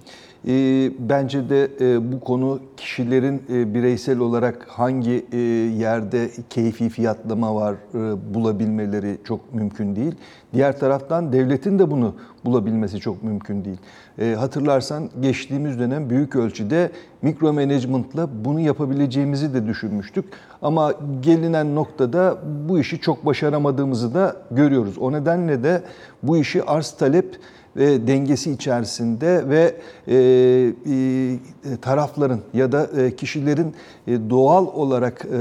E, 0.47 0.91
Bence 0.99 1.49
de 1.49 1.69
e, 1.81 2.11
bu 2.11 2.19
konu 2.19 2.59
kişilerin 2.77 3.43
e, 3.53 3.73
bireysel 3.73 4.19
olarak 4.19 4.65
hangi 4.69 5.25
e, 5.31 5.37
yerde 5.77 6.29
keyfi 6.49 6.89
fiyatlama 6.89 7.55
var 7.55 7.73
e, 7.93 8.33
bulabilmeleri 8.33 9.17
çok 9.23 9.53
mümkün 9.53 9.95
değil. 9.95 10.15
Diğer 10.53 10.79
taraftan 10.79 11.33
devletin 11.33 11.79
de 11.79 11.91
bunu 11.91 12.15
bulabilmesi 12.45 12.99
çok 12.99 13.23
mümkün 13.23 13.65
değil. 13.65 13.77
E, 14.19 14.35
Hatırlarsan 14.35 15.09
geçtiğimiz 15.21 15.79
dönem 15.79 16.09
büyük 16.09 16.35
ölçüde 16.35 16.91
mikro 17.21 17.53
management'la 17.53 18.29
bunu 18.45 18.59
yapabileceğimizi 18.59 19.53
de 19.53 19.67
düşünmüştük. 19.67 20.25
Ama 20.61 20.93
gelinen 21.21 21.75
noktada 21.75 22.37
bu 22.69 22.79
işi 22.79 22.99
çok 22.99 23.25
başaramadığımızı 23.25 24.13
da 24.13 24.35
görüyoruz. 24.51 24.97
O 24.97 25.11
nedenle 25.11 25.63
de 25.63 25.83
bu 26.23 26.37
işi 26.37 26.63
arz 26.63 26.91
talep 26.91 27.37
ve 27.75 28.07
dengesi 28.07 28.51
içerisinde 28.51 29.49
ve 29.49 29.75
e, 30.07 30.15
e, 30.15 31.77
tarafların 31.81 32.39
ya 32.53 32.71
da 32.71 32.87
e, 32.97 33.15
kişilerin 33.15 33.73
e, 34.07 34.29
doğal 34.29 34.67
olarak 34.67 35.25
e, 35.25 35.39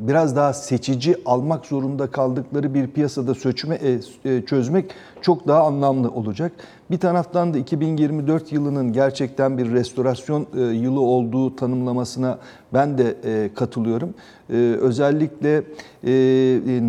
biraz 0.00 0.36
daha 0.36 0.52
seçici 0.52 1.16
almak 1.24 1.66
zorunda 1.66 2.06
kaldıkları 2.06 2.74
bir 2.74 2.86
piyasada 2.86 3.34
söçme, 3.34 3.74
e, 3.74 3.98
e, 4.30 4.42
çözmek 4.42 4.90
çok 5.22 5.48
daha 5.48 5.66
anlamlı 5.66 6.10
olacak. 6.10 6.52
Bir 6.90 6.98
taraftan 6.98 7.54
da 7.54 7.58
2024 7.58 8.52
yılının 8.52 8.92
gerçekten 8.92 9.58
bir 9.58 9.72
restorasyon 9.72 10.46
e, 10.56 10.60
yılı 10.60 11.00
olduğu 11.00 11.56
tanımlamasına 11.56 12.38
ben 12.72 12.98
de 12.98 13.16
e, 13.24 13.50
katılıyorum. 13.54 14.14
E, 14.50 14.56
Özellikle 14.80 15.62
e, 16.04 16.12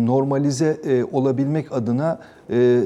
normalize 0.06 0.76
e, 0.84 1.04
olabilmek 1.04 1.72
adına 1.72 2.18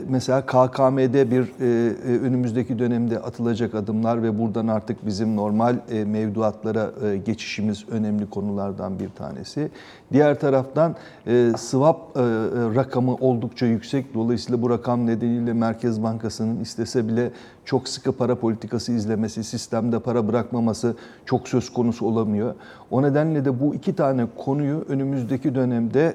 mesela 0.09 0.47
KKM'de 0.47 1.31
bir 1.31 1.43
e, 1.43 1.65
e, 1.65 2.19
önümüzdeki 2.19 2.79
dönemde 2.79 3.19
atılacak 3.19 3.75
adımlar 3.75 4.23
ve 4.23 4.39
buradan 4.39 4.67
artık 4.67 5.07
bizim 5.07 5.37
normal 5.37 5.77
e, 5.91 6.05
mevduatlara 6.05 6.91
geçişimiz 7.27 7.85
önemli 7.91 8.31
konulardan 8.31 8.99
bir 8.99 9.09
tanesi. 9.09 9.71
Diğer 10.13 10.41
taraftan 10.41 10.97
swap 11.57 12.17
rakamı 12.77 13.15
oldukça 13.15 13.67
yüksek. 13.67 14.15
Dolayısıyla 14.15 14.63
bu 14.63 14.71
rakam 14.71 15.07
nedeniyle 15.07 15.53
Merkez 15.53 16.03
Bankası'nın 16.03 16.61
istese 16.61 17.09
bile 17.09 17.31
çok 17.65 17.89
sıkı 17.89 18.13
para 18.13 18.35
politikası 18.35 18.93
izlemesi, 18.93 19.45
sistemde 19.45 19.99
para 19.99 20.29
bırakmaması 20.29 20.97
çok 21.25 21.49
söz 21.49 21.73
konusu 21.73 22.07
olamıyor. 22.07 22.55
O 22.91 23.03
nedenle 23.03 23.45
de 23.45 23.61
bu 23.61 23.75
iki 23.75 23.95
tane 23.95 24.27
konuyu 24.37 24.85
önümüzdeki 24.89 25.55
dönemde 25.55 26.15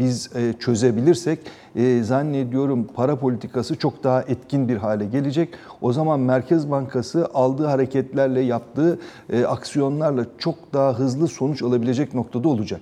biz 0.00 0.30
çözebilirsek 0.58 1.38
e, 1.78 2.02
zannediyorum 2.02 2.86
para 2.94 3.16
politikası 3.16 3.78
çok 3.78 4.04
daha 4.04 4.22
etkin 4.22 4.68
bir 4.68 4.76
hale 4.76 5.06
gelecek. 5.06 5.54
O 5.80 5.92
zaman 5.92 6.20
Merkez 6.20 6.70
Bankası 6.70 7.28
aldığı 7.34 7.66
hareketlerle 7.66 8.40
yaptığı 8.40 8.98
e, 9.30 9.44
aksiyonlarla 9.44 10.26
çok 10.38 10.54
daha 10.72 10.98
hızlı 10.98 11.28
sonuç 11.28 11.62
alabilecek 11.62 12.14
noktada 12.14 12.48
olacak. 12.48 12.80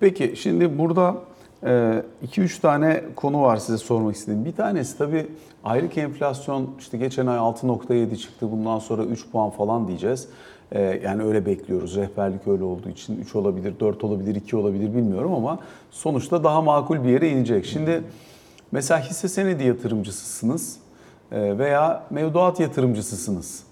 Peki 0.00 0.34
şimdi 0.36 0.78
burada 0.78 1.16
2-3 1.62 2.60
tane 2.60 3.04
konu 3.16 3.42
var 3.42 3.56
size 3.56 3.78
sormak 3.78 4.16
istediğim. 4.16 4.44
Bir 4.44 4.52
tanesi 4.52 4.98
tabii 4.98 5.26
aylık 5.64 5.98
enflasyon 5.98 6.70
işte 6.78 6.98
geçen 6.98 7.26
ay 7.26 7.38
6.7 7.38 8.16
çıktı. 8.16 8.52
Bundan 8.52 8.78
sonra 8.78 9.04
3 9.04 9.30
puan 9.30 9.50
falan 9.50 9.88
diyeceğiz. 9.88 10.28
E, 10.72 10.80
Yani 10.82 11.22
öyle 11.22 11.46
bekliyoruz. 11.46 11.96
Rehberlik 11.96 12.48
öyle 12.48 12.64
olduğu 12.64 12.88
için 12.88 13.20
3 13.20 13.34
olabilir, 13.36 13.74
4 13.80 14.04
olabilir, 14.04 14.34
2 14.34 14.56
olabilir 14.56 14.94
bilmiyorum 14.94 15.34
ama 15.34 15.58
sonuçta 15.90 16.44
daha 16.44 16.62
makul 16.62 17.04
bir 17.04 17.08
yere 17.08 17.28
inecek. 17.28 17.66
Şimdi 17.66 18.02
mesela 18.72 19.00
hisse 19.00 19.28
senedi 19.28 19.64
yatırımcısısınız 19.64 20.76
e, 21.32 21.58
veya 21.58 22.02
mevduat 22.10 22.60
yatırımcısısınız 22.60 23.62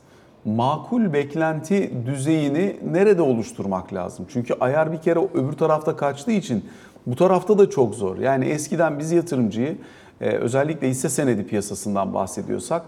makul 0.45 1.13
beklenti 1.13 1.93
düzeyini 2.07 2.77
nerede 2.93 3.23
oluşturmak 3.23 3.95
lazım? 3.95 4.27
Çünkü 4.29 4.55
ayar 4.61 4.93
bir 4.93 4.99
kere 4.99 5.21
öbür 5.35 5.53
tarafta 5.53 5.97
kaçtığı 5.97 6.33
için 6.33 6.65
bu 7.07 7.17
tarafta 7.17 7.59
da 7.59 7.71
çok 7.71 7.95
zor. 7.95 8.19
Yani 8.19 8.45
eskiden 8.45 8.99
biz 8.99 9.13
yatırımcıyı 9.13 9.77
e, 10.21 10.31
özellikle 10.31 10.89
hisse 10.89 11.09
senedi 11.09 11.47
piyasasından 11.47 12.15
bahsediyorsak 12.15 12.83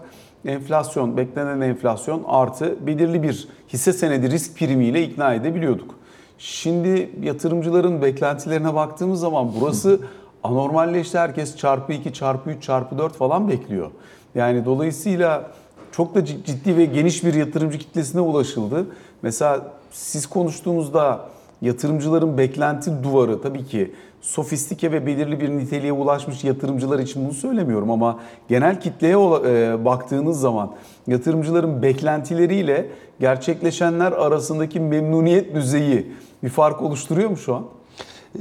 enflasyon, 0.47 1.17
beklenen 1.17 1.61
enflasyon 1.61 2.23
artı 2.27 2.87
belirli 2.87 3.23
bir 3.23 3.47
hisse 3.69 3.93
senedi 3.93 4.31
risk 4.31 4.57
primiyle 4.57 5.03
ikna 5.03 5.33
edebiliyorduk. 5.33 5.95
Şimdi 6.37 7.09
yatırımcıların 7.21 8.01
beklentilerine 8.01 8.73
baktığımız 8.73 9.19
zaman 9.19 9.51
burası 9.59 9.99
anormalleşti. 10.43 11.19
Herkes 11.19 11.57
çarpı 11.57 11.93
2, 11.93 12.13
çarpı 12.13 12.49
3, 12.49 12.63
çarpı 12.63 12.97
4 12.97 13.13
falan 13.13 13.49
bekliyor. 13.49 13.91
Yani 14.35 14.65
dolayısıyla 14.65 15.51
çok 15.91 16.15
da 16.15 16.25
ciddi 16.25 16.77
ve 16.77 16.85
geniş 16.85 17.23
bir 17.23 17.33
yatırımcı 17.33 17.77
kitlesine 17.79 18.21
ulaşıldı. 18.21 18.85
Mesela 19.21 19.71
siz 19.91 20.27
konuştuğunuzda 20.27 21.19
yatırımcıların 21.61 22.37
beklenti 22.37 23.03
duvarı 23.03 23.41
tabii 23.41 23.65
ki 23.65 23.93
sofistike 24.27 24.91
ve 24.91 25.05
belirli 25.05 25.41
bir 25.41 25.49
niteliğe 25.49 25.91
ulaşmış 25.91 26.43
yatırımcılar 26.43 26.99
için 26.99 27.25
bunu 27.25 27.33
söylemiyorum 27.33 27.91
ama 27.91 28.19
genel 28.47 28.81
kitleye 28.81 29.13
e, 29.13 29.85
baktığınız 29.85 30.39
zaman 30.39 30.71
yatırımcıların 31.07 31.81
beklentileriyle 31.81 32.89
gerçekleşenler 33.19 34.11
arasındaki 34.11 34.79
memnuniyet 34.79 35.55
düzeyi 35.55 36.11
bir 36.43 36.49
fark 36.49 36.81
oluşturuyor 36.81 37.29
mu 37.29 37.37
şu 37.37 37.55
an? 37.55 37.65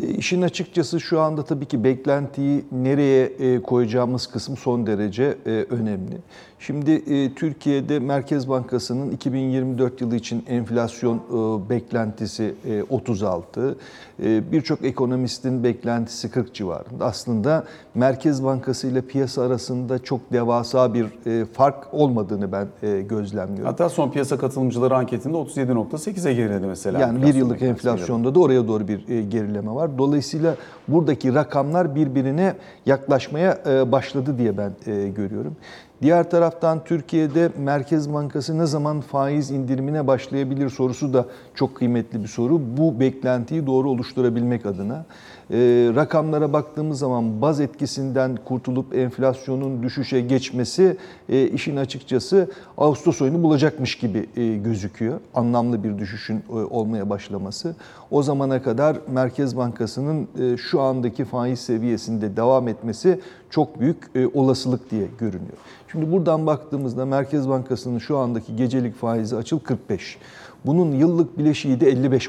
E, 0.02 0.06
işin 0.06 0.42
açıkçası 0.42 1.00
şu 1.00 1.20
anda 1.20 1.42
tabii 1.44 1.66
ki 1.66 1.84
beklentiyi 1.84 2.64
nereye 2.72 3.24
e, 3.24 3.62
koyacağımız 3.62 4.26
kısım 4.26 4.56
son 4.56 4.86
derece 4.86 5.36
önemli. 5.70 6.16
Şimdi 6.58 6.90
e, 6.90 7.34
Türkiye'de 7.34 7.98
Merkez 7.98 8.48
Bankası'nın 8.48 9.10
2024 9.10 10.00
yılı 10.00 10.16
için 10.16 10.44
enflasyon 10.48 11.16
e, 11.16 11.70
beklentisi 11.70 12.54
e, 12.68 12.82
36. 12.82 13.76
E, 14.22 14.52
Birçok 14.52 14.84
ekonomistin 14.84 15.64
beklentisi 15.64 16.30
40 16.30 16.54
civarında. 16.54 17.04
Aslında 17.04 17.64
Merkez 17.94 18.44
Bankası 18.44 18.86
ile 18.86 19.00
piyasa 19.00 19.42
arasında 19.42 19.98
çok 19.98 20.32
devasa 20.32 20.94
bir 20.94 21.06
e, 21.26 21.44
fark 21.44 21.94
olmadığını 21.94 22.52
ben 22.52 22.66
e, 22.82 23.00
gözlemliyorum. 23.02 23.66
Hatta 23.66 23.88
son 23.88 24.10
piyasa 24.10 24.38
katılımcıları 24.38 24.96
anketinde 24.96 25.36
37.8'e 25.36 26.34
geriledi 26.34 26.66
mesela. 26.66 27.00
Yani 27.00 27.22
bir 27.22 27.34
yıllık 27.34 27.62
enflasyonda 27.62 28.34
da 28.34 28.40
oraya 28.40 28.68
doğru 28.68 28.88
bir 28.88 29.08
e, 29.08 29.22
gerileme 29.22 29.70
var. 29.70 29.98
Dolayısıyla 29.98 30.54
buradaki 30.88 31.34
rakamlar 31.34 31.94
birbirine 31.94 32.54
yaklaşmaya 32.86 33.58
e, 33.66 33.92
başladı 33.92 34.38
diye 34.38 34.58
ben 34.58 34.70
e, 34.86 35.08
görüyorum. 35.08 35.56
Diğer 36.02 36.30
taraftan 36.30 36.84
Türkiye'de 36.84 37.50
Merkez 37.58 38.12
Bankası 38.12 38.58
ne 38.58 38.66
zaman 38.66 39.00
faiz 39.00 39.50
indirimine 39.50 40.06
başlayabilir 40.06 40.70
sorusu 40.70 41.14
da 41.14 41.26
çok 41.54 41.76
kıymetli 41.76 42.22
bir 42.22 42.28
soru. 42.28 42.60
Bu 42.76 43.00
beklentiyi 43.00 43.66
doğru 43.66 43.90
oluşturabilmek 43.90 44.66
adına. 44.66 45.04
E, 45.50 45.56
rakamlara 45.94 46.52
baktığımız 46.52 46.98
zaman 46.98 47.42
baz 47.42 47.60
etkisinden 47.60 48.38
kurtulup 48.44 48.94
enflasyonun 48.94 49.82
düşüşe 49.82 50.20
geçmesi 50.20 50.96
e, 51.28 51.46
işin 51.46 51.76
açıkçası 51.76 52.50
Ağustos 52.78 53.22
ayını 53.22 53.42
bulacakmış 53.42 53.98
gibi 53.98 54.26
e, 54.36 54.56
gözüküyor. 54.56 55.20
Anlamlı 55.34 55.84
bir 55.84 55.98
düşüşün 55.98 56.42
e, 56.48 56.52
olmaya 56.52 57.10
başlaması. 57.10 57.76
O 58.10 58.22
zamana 58.22 58.62
kadar 58.62 58.96
Merkez 59.08 59.56
Bankası'nın 59.56 60.28
şu 60.56 60.80
andaki 60.80 61.24
faiz 61.24 61.60
seviyesinde 61.60 62.36
devam 62.36 62.68
etmesi 62.68 63.20
çok 63.50 63.80
büyük 63.80 64.10
olasılık 64.34 64.90
diye 64.90 65.06
görünüyor. 65.18 65.56
Şimdi 65.92 66.12
buradan 66.12 66.46
baktığımızda 66.46 67.06
Merkez 67.06 67.48
Bankası'nın 67.48 67.98
şu 67.98 68.18
andaki 68.18 68.56
gecelik 68.56 68.96
faizi 68.96 69.36
açıl 69.36 69.58
45. 69.58 70.18
Bunun 70.66 70.92
yıllık 70.92 71.38
bileşiği 71.38 71.80
de 71.80 71.92
55,5. 71.92 72.28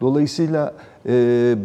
Dolayısıyla 0.00 0.74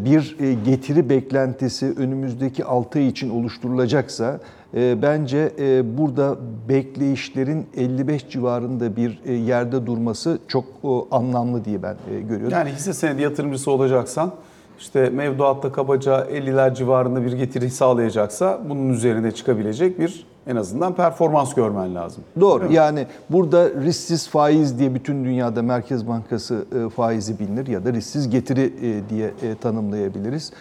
bir 0.06 0.36
e, 0.40 0.54
getiri 0.54 1.10
beklentisi 1.10 1.94
önümüzdeki 1.98 2.66
6 2.66 3.00
ay 3.00 3.08
için 3.08 3.30
oluşturulacaksa 3.30 4.40
e, 4.74 5.02
bence 5.02 5.52
e, 5.60 5.98
burada 5.98 6.38
bekleyişlerin 6.70 7.68
55 7.78 8.30
civarında 8.30 8.96
bir 8.96 9.20
e, 9.26 9.34
yerde 9.34 9.86
durması 9.86 10.40
çok 10.48 10.66
anlamlı 11.12 11.66
diye 11.66 11.84
ben 11.84 11.96
e, 12.12 12.22
görüyorum. 12.22 12.58
Yani 12.58 12.70
hisse 12.70 12.94
senedi 12.94 13.22
yatırımcısı 13.22 13.72
olacaksan 13.72 14.32
işte 14.80 15.10
mevduatta 15.10 15.72
kabaca 15.72 16.26
50'ler 16.26 16.76
civarında 16.76 17.26
bir 17.26 17.34
getiri 17.34 17.70
sağlayacaksa 17.70 18.62
bunun 18.70 18.90
üzerine 18.90 19.32
çıkabilecek 19.32 20.00
bir 20.00 20.26
en 20.48 20.56
azından 20.56 20.96
performans 20.96 21.54
görmen 21.54 21.96
lazım. 21.96 22.24
Doğru. 22.40 22.74
Yani 22.74 23.08
burada 23.30 23.70
risksiz 23.70 24.30
faiz 24.30 24.80
diye 24.80 24.96
bütün 24.96 25.26
dünyada 25.26 25.62
Merkez 25.62 26.08
Bankası 26.08 26.66
e, 26.86 26.90
faizi 26.90 27.40
bilinir 27.40 27.68
ya 27.68 27.86
da 27.86 27.94
risksiz 27.94 28.30
getiri 28.30 28.74
e, 28.82 29.10
diye 29.10 29.28
e, 29.28 29.56
tanımlayabiliriz. 29.56 30.52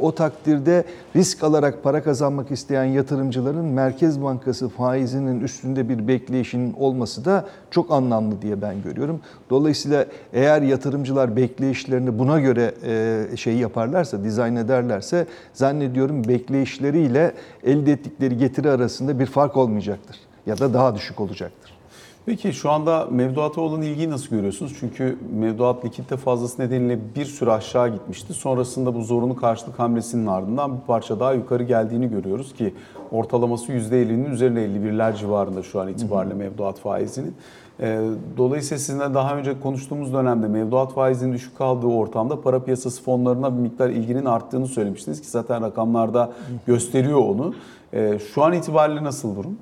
O 0.00 0.14
takdirde 0.14 0.84
risk 1.16 1.44
alarak 1.44 1.82
para 1.82 2.02
kazanmak 2.02 2.50
isteyen 2.50 2.84
yatırımcıların 2.84 3.64
Merkez 3.64 4.22
Bankası 4.22 4.68
faizinin 4.68 5.40
üstünde 5.40 5.88
bir 5.88 6.08
bekleyişinin 6.08 6.72
olması 6.72 7.24
da 7.24 7.46
çok 7.70 7.90
anlamlı 7.90 8.42
diye 8.42 8.62
ben 8.62 8.82
görüyorum. 8.82 9.20
Dolayısıyla 9.50 10.06
eğer 10.32 10.62
yatırımcılar 10.62 11.36
bekleyişlerini 11.36 12.18
buna 12.18 12.40
göre 12.40 12.74
şey 13.36 13.54
yaparlarsa, 13.54 14.24
dizayn 14.24 14.56
ederlerse 14.56 15.26
zannediyorum 15.52 16.24
bekleyişleriyle 16.24 17.32
elde 17.64 17.92
ettikleri 17.92 18.38
getiri 18.38 18.70
arasında 18.70 19.18
bir 19.18 19.26
fark 19.30 19.56
olmayacaktır 19.56 20.16
ya 20.46 20.58
da 20.58 20.74
daha 20.74 20.94
düşük 20.94 21.20
olacaktır. 21.20 21.80
Peki 22.26 22.52
şu 22.52 22.70
anda 22.70 23.06
mevduata 23.10 23.60
olan 23.60 23.82
ilgiyi 23.82 24.10
nasıl 24.10 24.30
görüyorsunuz? 24.30 24.76
Çünkü 24.80 25.18
mevduat 25.32 25.84
likitte 25.84 26.16
fazlası 26.16 26.62
nedeniyle 26.62 26.98
bir 27.16 27.24
süre 27.24 27.52
aşağı 27.52 27.88
gitmişti. 27.88 28.34
Sonrasında 28.34 28.94
bu 28.94 29.02
zorunlu 29.02 29.36
karşılık 29.36 29.78
hamlesinin 29.78 30.26
ardından 30.26 30.76
bir 30.76 30.80
parça 30.86 31.20
daha 31.20 31.32
yukarı 31.32 31.62
geldiğini 31.62 32.10
görüyoruz 32.10 32.54
ki 32.54 32.74
ortalaması 33.10 33.72
%50'nin 33.72 34.30
üzerinde 34.30 34.66
51'ler 34.66 35.16
civarında 35.16 35.62
şu 35.62 35.80
an 35.80 35.88
itibariyle 35.88 36.34
mevduat 36.34 36.78
faizinin. 36.78 37.34
Ee, 37.80 38.00
Dolayısıyla 38.36 38.78
sizinle 38.78 39.14
daha 39.14 39.36
önce 39.36 39.60
konuştuğumuz 39.60 40.12
dönemde 40.12 40.48
mevduat 40.48 40.94
faizinin 40.94 41.32
düşük 41.32 41.58
kaldığı 41.58 41.86
ortamda 41.86 42.40
para 42.40 42.64
piyasası 42.64 43.02
fonlarına 43.02 43.56
bir 43.56 43.60
miktar 43.60 43.90
ilginin 43.90 44.24
arttığını 44.24 44.66
söylemiştiniz 44.66 45.20
ki 45.20 45.28
zaten 45.28 45.62
rakamlarda 45.62 46.32
gösteriyor 46.66 47.18
onu. 47.18 47.54
Ee, 47.94 48.18
Şu 48.34 48.42
an 48.44 48.52
itibariyle 48.52 49.04
nasıl 49.04 49.36
durum? 49.36 49.58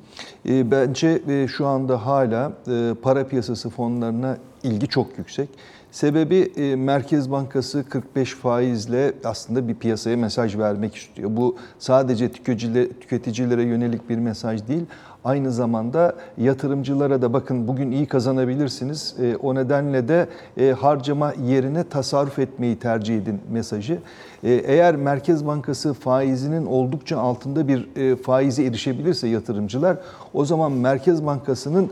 E, 0.49 0.71
Bence 0.71 1.23
e, 1.29 1.49
şu 1.49 1.67
anda 1.67 2.07
hala 2.07 2.53
e, 2.69 2.95
para 3.03 3.27
piyasası 3.27 3.71
fonlarına 3.71 4.37
ilgi 4.63 4.89
çok 4.89 5.19
yüksek. 5.19 5.49
Sebebi 5.91 6.53
e, 6.57 6.77
Merkez 6.77 7.31
Bankası 7.31 7.85
45 7.89 8.35
faizle 8.35 9.13
aslında 9.25 9.69
bir 9.69 9.75
piyasaya 9.75 10.17
mesaj 10.17 10.59
vermek 10.59 10.95
istiyor. 10.95 11.31
Bu 11.33 11.57
sadece 11.79 12.33
tüketicilere 13.01 13.63
yönelik 13.63 14.09
bir 14.09 14.19
mesaj 14.19 14.69
değil. 14.69 14.85
Aynı 15.29 15.53
zamanda 15.53 16.15
yatırımcılara 16.39 17.23
da 17.23 17.33
bakın 17.33 17.69
bugün 17.69 17.91
iyi 17.91 18.07
kazanabilirsiniz. 18.07 19.15
E, 19.23 19.37
O 19.37 19.55
nedenle 19.55 20.09
de 20.09 20.29
e, 20.57 20.71
harcama 20.73 21.33
yerine 21.47 21.85
tasarruf 21.85 22.39
etmeyi 22.39 22.79
tercih 22.79 23.17
edin 23.17 23.41
mesajı. 23.51 23.99
E, 24.45 24.51
Eğer 24.53 24.97
Merkez 24.97 25.47
Bankası 25.47 25.95
faizinin 25.95 26.67
oldukça 26.67 27.19
altında 27.19 27.69
bir 27.69 27.97
e, 27.97 28.17
faize 28.17 28.65
erişebilirse 28.65 29.29
yatırımcılar 29.29 29.97
o 30.35 30.45
zaman 30.45 30.73
Merkez 30.73 31.27
Bankası'nın 31.27 31.91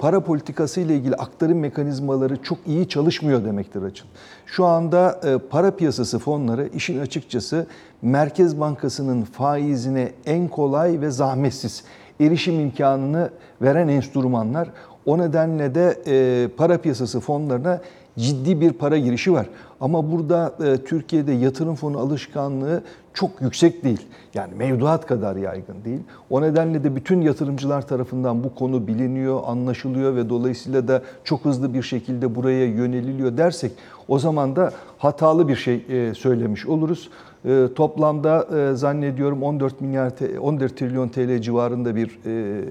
para 0.00 0.20
politikası 0.20 0.80
ile 0.80 0.96
ilgili 0.96 1.14
aktarım 1.14 1.58
mekanizmaları 1.58 2.42
çok 2.42 2.58
iyi 2.66 2.88
çalışmıyor 2.88 3.44
demektir 3.44 3.82
açın. 3.82 4.06
Şu 4.46 4.64
anda 4.64 5.20
para 5.50 5.70
piyasası 5.76 6.18
fonları 6.18 6.68
işin 6.74 7.00
açıkçası 7.00 7.66
Merkez 8.02 8.60
Bankası'nın 8.60 9.22
faizine 9.22 10.12
en 10.26 10.48
kolay 10.48 11.00
ve 11.00 11.10
zahmetsiz 11.10 11.84
erişim 12.20 12.60
imkanını 12.60 13.30
veren 13.62 13.88
enstrümanlar. 13.88 14.68
O 15.06 15.18
nedenle 15.18 15.74
de 15.74 16.02
e, 16.06 16.48
para 16.56 16.78
piyasası 16.78 17.20
fonlarına 17.20 17.80
ciddi 18.18 18.60
bir 18.60 18.72
para 18.72 18.98
girişi 18.98 19.32
var. 19.32 19.46
Ama 19.80 20.12
burada 20.12 20.54
e, 20.64 20.76
Türkiye'de 20.76 21.32
yatırım 21.32 21.74
fonu 21.74 21.98
alışkanlığı 21.98 22.82
çok 23.14 23.30
yüksek 23.40 23.84
değil. 23.84 24.06
Yani 24.34 24.54
mevduat 24.54 25.06
kadar 25.06 25.36
yaygın 25.36 25.84
değil. 25.84 26.00
O 26.30 26.42
nedenle 26.42 26.84
de 26.84 26.96
bütün 26.96 27.20
yatırımcılar 27.20 27.88
tarafından 27.88 28.44
bu 28.44 28.54
konu 28.54 28.86
biliniyor, 28.86 29.40
anlaşılıyor 29.46 30.16
ve 30.16 30.28
dolayısıyla 30.28 30.88
da 30.88 31.02
çok 31.24 31.44
hızlı 31.44 31.74
bir 31.74 31.82
şekilde 31.82 32.34
buraya 32.34 32.66
yöneliliyor 32.66 33.36
dersek 33.36 33.72
o 34.08 34.18
zaman 34.18 34.56
da 34.56 34.72
hatalı 34.98 35.48
bir 35.48 35.56
şey 35.56 35.84
e, 35.88 36.14
söylemiş 36.14 36.66
oluruz. 36.66 37.10
E, 37.44 37.68
Toplamda 37.74 38.48
e, 38.72 38.76
zannediyorum 38.76 39.42
14 39.42 39.80
milyar 39.80 40.10
T- 40.10 40.38
14 40.40 40.76
trilyon 40.76 41.08
TL 41.08 41.40
civarında 41.40 41.96
bir 41.96 42.18
e, 42.26 42.64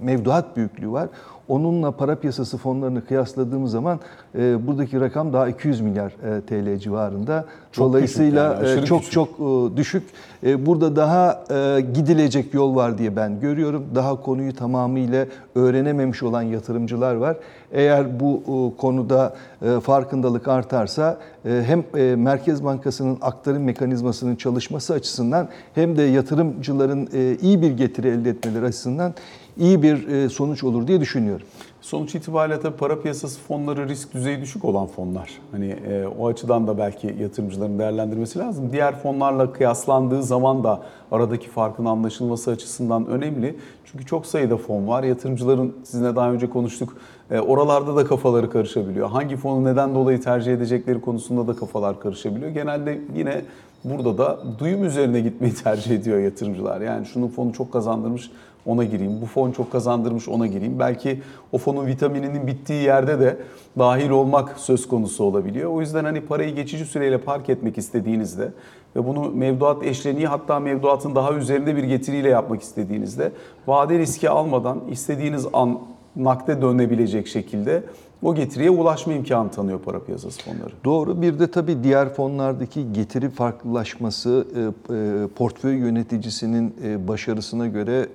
mevduat 0.00 0.56
büyüklüğü 0.56 0.90
var. 0.90 1.08
Onunla 1.48 1.90
para 1.90 2.14
piyasası 2.14 2.58
fonlarını 2.58 3.04
kıyasladığımız 3.06 3.70
zaman 3.70 4.00
e, 4.38 4.66
buradaki 4.66 5.00
rakam 5.00 5.32
daha 5.32 5.48
200 5.48 5.80
milyar 5.80 6.12
e, 6.12 6.40
TL 6.40 6.78
civarında. 6.80 7.44
Çok 7.72 7.88
Dolayısıyla 7.88 8.62
yani, 8.64 8.80
e, 8.80 8.84
çok 8.84 8.98
küçük. 8.98 9.12
çok 9.12 9.28
e, 9.28 9.76
düşük. 9.76 10.02
E, 10.46 10.66
Burada 10.66 10.96
daha 10.96 11.44
e, 11.50 11.80
gidilecek 11.94 12.54
yol 12.54 12.76
var 12.76 12.98
diye 12.98 13.16
ben 13.16 13.40
görüyorum. 13.40 13.84
Daha 13.94 14.20
konuyu 14.22 14.56
tamamıyla 14.56 15.26
öğrenememiş 15.54 16.22
olan 16.22 16.42
yatırımcılar 16.42 17.14
var. 17.14 17.36
Eğer 17.72 18.20
bu 18.20 18.42
e, 18.46 18.80
konuda 18.80 19.34
e, 19.62 19.80
farkındalık 19.80 20.48
artarsa 20.48 21.18
e, 21.46 21.62
hem 21.66 21.84
e, 22.02 22.16
Merkez 22.16 22.64
Bankası'nın 22.64 23.18
aktarım 23.20 23.64
mekanizmasının 23.64 24.36
çalışması 24.36 24.94
açısından 24.94 25.48
hem 25.74 25.96
de 25.96 26.02
yatırımcıların 26.02 27.08
e, 27.14 27.36
iyi 27.42 27.62
bir 27.62 27.70
getiri 27.70 28.08
elde 28.08 28.30
etmeleri 28.30 28.64
açısından 28.64 29.14
iyi 29.58 29.82
bir 29.82 30.08
e, 30.08 30.28
sonuç 30.28 30.64
olur 30.64 30.86
diye 30.86 31.00
düşünüyorum. 31.00 31.46
Sonuç 31.80 32.14
itibariyle 32.14 32.60
tabii 32.60 32.76
para 32.76 33.00
piyasası 33.00 33.40
fonları 33.40 33.88
risk 33.88 34.14
düzeyi 34.14 34.40
düşük 34.40 34.64
olan 34.64 34.86
fonlar. 34.86 35.30
Hani 35.52 35.66
e, 35.70 36.06
o 36.18 36.28
açıdan 36.28 36.66
da 36.66 36.78
belki 36.78 37.16
yatırımcıların 37.20 37.78
değerlendirmesi 37.78 38.38
lazım. 38.38 38.72
Diğer 38.72 38.96
fonlarla 38.96 39.52
kıyaslandığı 39.52 40.22
zaman 40.22 40.64
da 40.64 40.82
aradaki 41.12 41.48
farkın 41.48 41.84
anlaşılması 41.84 42.50
açısından 42.50 43.06
önemli. 43.06 43.56
Çünkü 43.84 44.06
çok 44.06 44.26
sayıda 44.26 44.56
fon 44.56 44.88
var. 44.88 45.02
Yatırımcıların 45.02 45.74
sizinle 45.84 46.16
daha 46.16 46.32
önce 46.32 46.50
konuştuk. 46.50 46.96
e, 47.30 47.40
oralarda 47.40 47.96
da 47.96 48.04
kafaları 48.04 48.50
karışabiliyor. 48.50 49.08
Hangi 49.08 49.36
fonu 49.36 49.64
neden 49.64 49.94
dolayı 49.94 50.20
tercih 50.20 50.52
edecekleri 50.52 51.00
konusunda 51.00 51.48
da 51.48 51.56
kafalar 51.56 52.00
karışabiliyor. 52.00 52.50
Genelde 52.50 53.00
yine 53.16 53.42
burada 53.84 54.18
da 54.18 54.38
duyum 54.58 54.84
üzerine 54.84 55.20
gitmeyi 55.20 55.54
tercih 55.64 55.90
ediyor 55.90 56.18
yatırımcılar. 56.18 56.80
Yani 56.80 57.06
şunun 57.06 57.28
fonu 57.28 57.52
çok 57.52 57.72
kazandırmış, 57.72 58.30
ona 58.66 58.84
gireyim. 58.84 59.20
Bu 59.20 59.26
fon 59.26 59.52
çok 59.52 59.72
kazandırmış 59.72 60.28
ona 60.28 60.46
gireyim. 60.46 60.78
Belki 60.78 61.20
o 61.52 61.58
fonun 61.58 61.86
vitamininin 61.86 62.46
bittiği 62.46 62.82
yerde 62.82 63.20
de 63.20 63.36
dahil 63.78 64.10
olmak 64.10 64.58
söz 64.58 64.88
konusu 64.88 65.24
olabiliyor. 65.24 65.70
O 65.70 65.80
yüzden 65.80 66.04
hani 66.04 66.20
parayı 66.20 66.54
geçici 66.54 66.84
süreyle 66.84 67.18
park 67.18 67.48
etmek 67.48 67.78
istediğinizde 67.78 68.52
ve 68.96 69.06
bunu 69.06 69.30
mevduat 69.30 69.82
eşleniği 69.82 70.26
hatta 70.26 70.60
mevduatın 70.60 71.14
daha 71.14 71.32
üzerinde 71.32 71.76
bir 71.76 71.84
getiriyle 71.84 72.28
yapmak 72.28 72.62
istediğinizde 72.62 73.32
vade 73.66 73.98
riski 73.98 74.30
almadan 74.30 74.80
istediğiniz 74.90 75.46
an 75.52 75.78
nakde 76.16 76.62
dönebilecek 76.62 77.26
şekilde 77.26 77.82
o 78.22 78.34
getiriye 78.34 78.70
ulaşma 78.70 79.12
imkanı 79.12 79.50
tanıyor 79.50 79.78
para 79.78 80.04
piyasası 80.04 80.42
fonları. 80.42 80.72
Doğru. 80.84 81.22
Bir 81.22 81.38
de 81.38 81.50
tabii 81.50 81.84
diğer 81.84 82.14
fonlardaki 82.14 82.92
getiri 82.92 83.30
farklılaşması 83.30 84.46
e, 84.56 84.94
e, 84.94 85.26
portföy 85.26 85.74
yöneticisinin 85.74 86.74
e, 86.84 87.08
başarısına 87.08 87.66
göre 87.66 88.08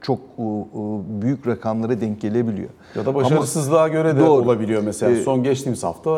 çok 0.00 0.18
büyük 1.22 1.46
rakamlara 1.46 2.00
denk 2.00 2.20
gelebiliyor. 2.20 2.68
Ya 2.94 3.06
da 3.06 3.14
başarısızlığa 3.14 3.88
göre 3.88 4.16
de 4.16 4.20
Doğru. 4.20 4.30
olabiliyor 4.30 4.82
mesela. 4.82 5.22
Son 5.22 5.42
geçtiğimiz 5.42 5.84
hafta 5.84 6.10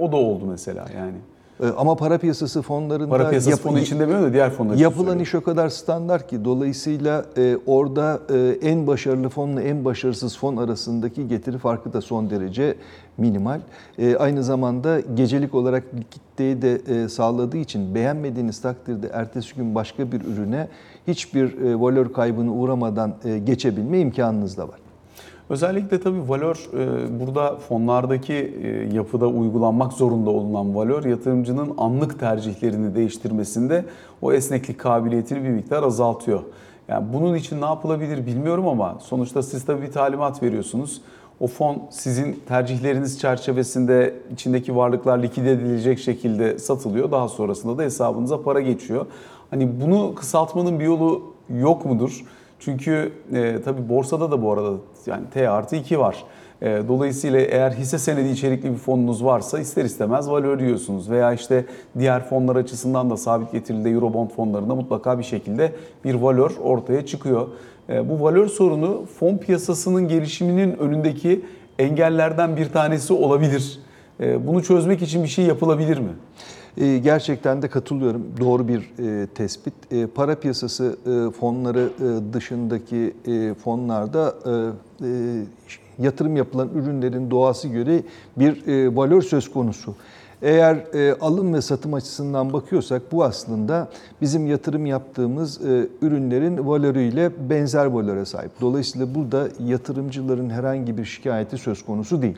o 0.00 0.12
da 0.12 0.16
oldu 0.16 0.44
mesela 0.46 0.86
yani. 0.96 1.16
E, 1.62 1.66
Ama 1.76 1.96
para 1.96 2.18
piyasası 2.18 2.62
fonlarında 2.62 3.08
Para 3.08 3.28
piyasası 3.30 3.50
yap- 3.50 3.60
fonu 3.60 3.78
için 3.78 4.00
demiyorum 4.00 4.24
da 4.26 4.32
diğer 4.32 4.50
fonlar 4.50 4.74
Yapılan 4.74 4.94
söylüyorum. 4.96 5.22
iş 5.22 5.34
o 5.34 5.40
kadar 5.42 5.68
standart 5.68 6.28
ki 6.30 6.44
dolayısıyla 6.44 7.24
e, 7.36 7.56
orada 7.66 8.20
e, 8.34 8.58
en 8.68 8.86
başarılı 8.86 9.28
fonla 9.28 9.62
en 9.62 9.84
başarısız 9.84 10.38
fon 10.38 10.56
arasındaki 10.56 11.28
getiri 11.28 11.58
farkı 11.58 11.92
da 11.92 12.00
son 12.00 12.30
derece 12.30 12.74
minimal. 13.18 13.60
E, 13.98 14.16
aynı 14.16 14.44
zamanda 14.44 15.00
gecelik 15.00 15.54
olarak 15.54 15.84
likiditeyi 15.94 16.62
de 16.62 16.80
e, 17.04 17.08
sağladığı 17.08 17.56
için 17.56 17.94
beğenmediğiniz 17.94 18.60
takdirde 18.60 19.10
ertesi 19.12 19.54
gün 19.56 19.74
başka 19.74 20.12
bir 20.12 20.20
ürüne 20.20 20.68
hiçbir 21.06 21.58
e, 21.60 21.80
valör 21.80 22.12
kaybına 22.12 22.52
uğramadan 22.52 23.14
e, 23.24 23.38
geçebilme 23.38 23.98
imkanınız 24.00 24.56
da 24.56 24.68
var. 24.68 24.78
Özellikle 25.50 26.00
tabii 26.00 26.28
valör 26.28 26.68
e, 26.74 27.20
burada 27.20 27.56
fonlardaki 27.56 28.34
e, 28.34 28.68
yapıda 28.94 29.26
uygulanmak 29.26 29.92
zorunda 29.92 30.30
olunan 30.30 30.74
valör 30.74 31.04
yatırımcının 31.04 31.74
anlık 31.78 32.20
tercihlerini 32.20 32.94
değiştirmesinde 32.94 33.84
o 34.22 34.32
esneklik 34.32 34.78
kabiliyetini 34.78 35.44
bir 35.44 35.48
miktar 35.48 35.82
azaltıyor. 35.82 36.42
Yani 36.88 37.06
bunun 37.12 37.34
için 37.34 37.60
ne 37.60 37.64
yapılabilir 37.64 38.26
bilmiyorum 38.26 38.68
ama 38.68 38.98
sonuçta 39.00 39.42
siz 39.42 39.64
tabii 39.64 39.82
bir 39.82 39.92
talimat 39.92 40.42
veriyorsunuz. 40.42 41.00
O 41.40 41.46
fon 41.46 41.82
sizin 41.90 42.40
tercihleriniz 42.48 43.20
çerçevesinde 43.20 44.14
içindeki 44.32 44.76
varlıklar 44.76 45.22
likide 45.22 45.52
edilecek 45.52 45.98
şekilde 45.98 46.58
satılıyor. 46.58 47.10
Daha 47.10 47.28
sonrasında 47.28 47.78
da 47.78 47.82
hesabınıza 47.82 48.42
para 48.42 48.60
geçiyor. 48.60 49.06
Hani 49.50 49.80
bunu 49.80 50.14
kısaltmanın 50.14 50.80
bir 50.80 50.84
yolu 50.84 51.22
yok 51.48 51.84
mudur? 51.84 52.24
Çünkü 52.60 53.12
e, 53.32 53.62
tabii 53.64 53.88
borsada 53.88 54.30
da 54.30 54.42
bu 54.42 54.52
arada 54.52 54.72
yani 55.06 55.24
T 55.34 55.50
artı 55.50 55.76
2 55.76 55.98
var. 55.98 56.24
E, 56.62 56.82
dolayısıyla 56.88 57.40
eğer 57.40 57.70
hisse 57.70 57.98
senedi 57.98 58.28
içerikli 58.28 58.72
bir 58.72 58.78
fonunuz 58.78 59.24
varsa 59.24 59.58
ister 59.58 59.84
istemez 59.84 60.30
valör 60.30 60.60
yiyorsunuz. 60.60 61.10
Veya 61.10 61.32
işte 61.32 61.64
diğer 61.98 62.24
fonlar 62.24 62.56
açısından 62.56 63.10
da 63.10 63.16
sabit 63.16 63.52
getirili 63.52 63.94
Eurobond 63.94 64.30
fonlarında 64.30 64.74
mutlaka 64.74 65.18
bir 65.18 65.24
şekilde 65.24 65.72
bir 66.04 66.14
valör 66.14 66.50
ortaya 66.62 67.06
çıkıyor. 67.06 67.48
E, 67.88 68.08
bu 68.08 68.22
valör 68.22 68.46
sorunu 68.46 69.04
fon 69.18 69.38
piyasasının 69.38 70.08
gelişiminin 70.08 70.78
önündeki 70.78 71.44
engellerden 71.78 72.56
bir 72.56 72.68
tanesi 72.72 73.12
olabilir. 73.12 73.80
E, 74.20 74.46
bunu 74.46 74.62
çözmek 74.62 75.02
için 75.02 75.22
bir 75.22 75.28
şey 75.28 75.44
yapılabilir 75.44 75.98
mi? 75.98 76.10
E, 76.76 76.98
Gerçekten 76.98 77.62
de 77.62 77.68
katılıyorum. 77.68 78.22
Doğru 78.40 78.68
bir 78.68 78.90
e, 78.98 79.26
tespit. 79.26 79.74
E, 79.90 80.06
Para 80.06 80.34
piyasası 80.34 80.96
e, 81.06 81.30
fonları 81.30 81.90
dışındaki 82.32 83.14
fonlarda 83.64 84.34
yatırım 85.98 86.36
yapılan 86.36 86.68
ürünlerin 86.74 87.30
doğası 87.30 87.68
göre 87.68 88.02
bir 88.36 88.86
valör 88.96 89.22
söz 89.22 89.50
konusu. 89.52 89.94
Eğer 90.42 90.76
e, 90.94 91.14
alım 91.20 91.54
ve 91.54 91.62
satım 91.62 91.94
açısından 91.94 92.52
bakıyorsak 92.52 93.12
bu 93.12 93.24
aslında 93.24 93.88
bizim 94.20 94.46
yatırım 94.46 94.86
yaptığımız 94.86 95.60
e, 95.66 95.88
ürünlerin 96.02 96.66
valörüyle 96.66 97.30
benzer 97.50 97.86
valöre 97.86 98.24
sahip. 98.24 98.50
Dolayısıyla 98.60 99.14
burada 99.14 99.48
yatırımcıların 99.66 100.50
herhangi 100.50 100.98
bir 100.98 101.04
şikayeti 101.04 101.58
söz 101.58 101.84
konusu 101.84 102.22
değil. 102.22 102.36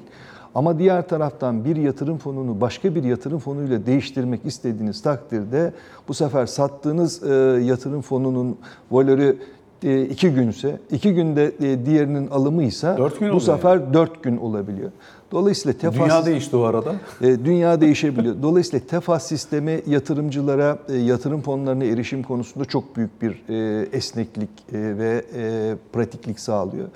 Ama 0.54 0.78
diğer 0.78 1.08
taraftan 1.08 1.64
bir 1.64 1.76
yatırım 1.76 2.18
fonunu 2.18 2.60
başka 2.60 2.94
bir 2.94 3.04
yatırım 3.04 3.38
fonuyla 3.38 3.86
değiştirmek 3.86 4.40
istediğiniz 4.46 5.02
takdirde 5.02 5.72
bu 6.08 6.14
sefer 6.14 6.46
sattığınız 6.46 7.22
e, 7.22 7.34
yatırım 7.64 8.02
fonunun 8.02 8.58
valörü 8.90 9.38
e, 9.82 10.02
iki 10.02 10.30
günse, 10.30 10.78
iki 10.90 11.14
günde 11.14 11.52
e, 11.60 11.86
diğerinin 11.86 12.26
alımıysa 12.30 12.98
Dört 12.98 13.20
gün 13.20 13.32
bu 13.32 13.40
sefer 13.40 13.94
dört 13.94 14.22
gün 14.22 14.36
olabiliyor. 14.36 14.90
Dolayısıyla 15.32 15.78
tefas 15.78 16.08
Dünya 16.08 16.26
değişti 16.26 16.56
o 16.56 16.62
arada. 16.62 16.92
e, 17.22 17.44
Dünya 17.44 17.80
değişebiliyor. 17.80 18.34
Dolayısıyla 18.42 18.86
tefas 18.86 19.26
sistemi 19.26 19.80
yatırımcılara 19.86 20.78
e, 20.88 20.96
yatırım 20.96 21.40
fonlarına 21.42 21.84
erişim 21.84 22.22
konusunda 22.22 22.64
çok 22.64 22.96
büyük 22.96 23.22
bir 23.22 23.42
e, 23.48 23.86
esneklik 23.92 24.50
e, 24.72 24.98
ve 24.98 25.24
e, 25.36 25.74
pratiklik 25.92 26.40
sağlıyor. 26.40 26.88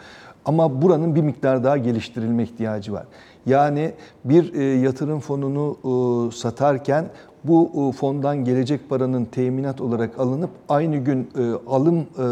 Ama 0.45 0.83
buranın 0.83 1.15
bir 1.15 1.23
miktar 1.23 1.65
daha 1.65 1.77
geliştirilme 1.77 2.43
ihtiyacı 2.43 2.93
var. 2.93 3.05
Yani 3.47 3.93
bir 4.25 4.55
e, 4.55 4.65
yatırım 4.65 5.21
fonunu 5.21 5.79
e, 5.79 6.37
satarken 6.37 7.11
bu 7.49 7.71
e, 7.75 7.93
fondan 7.93 8.45
gelecek 8.45 8.89
paranın 8.89 9.25
teminat 9.25 9.81
olarak 9.81 10.21
alınıp 10.21 10.51
aynı 10.69 10.97
gün 10.97 11.31
e, 11.39 11.71
alım 11.71 11.99
e, 11.99 12.27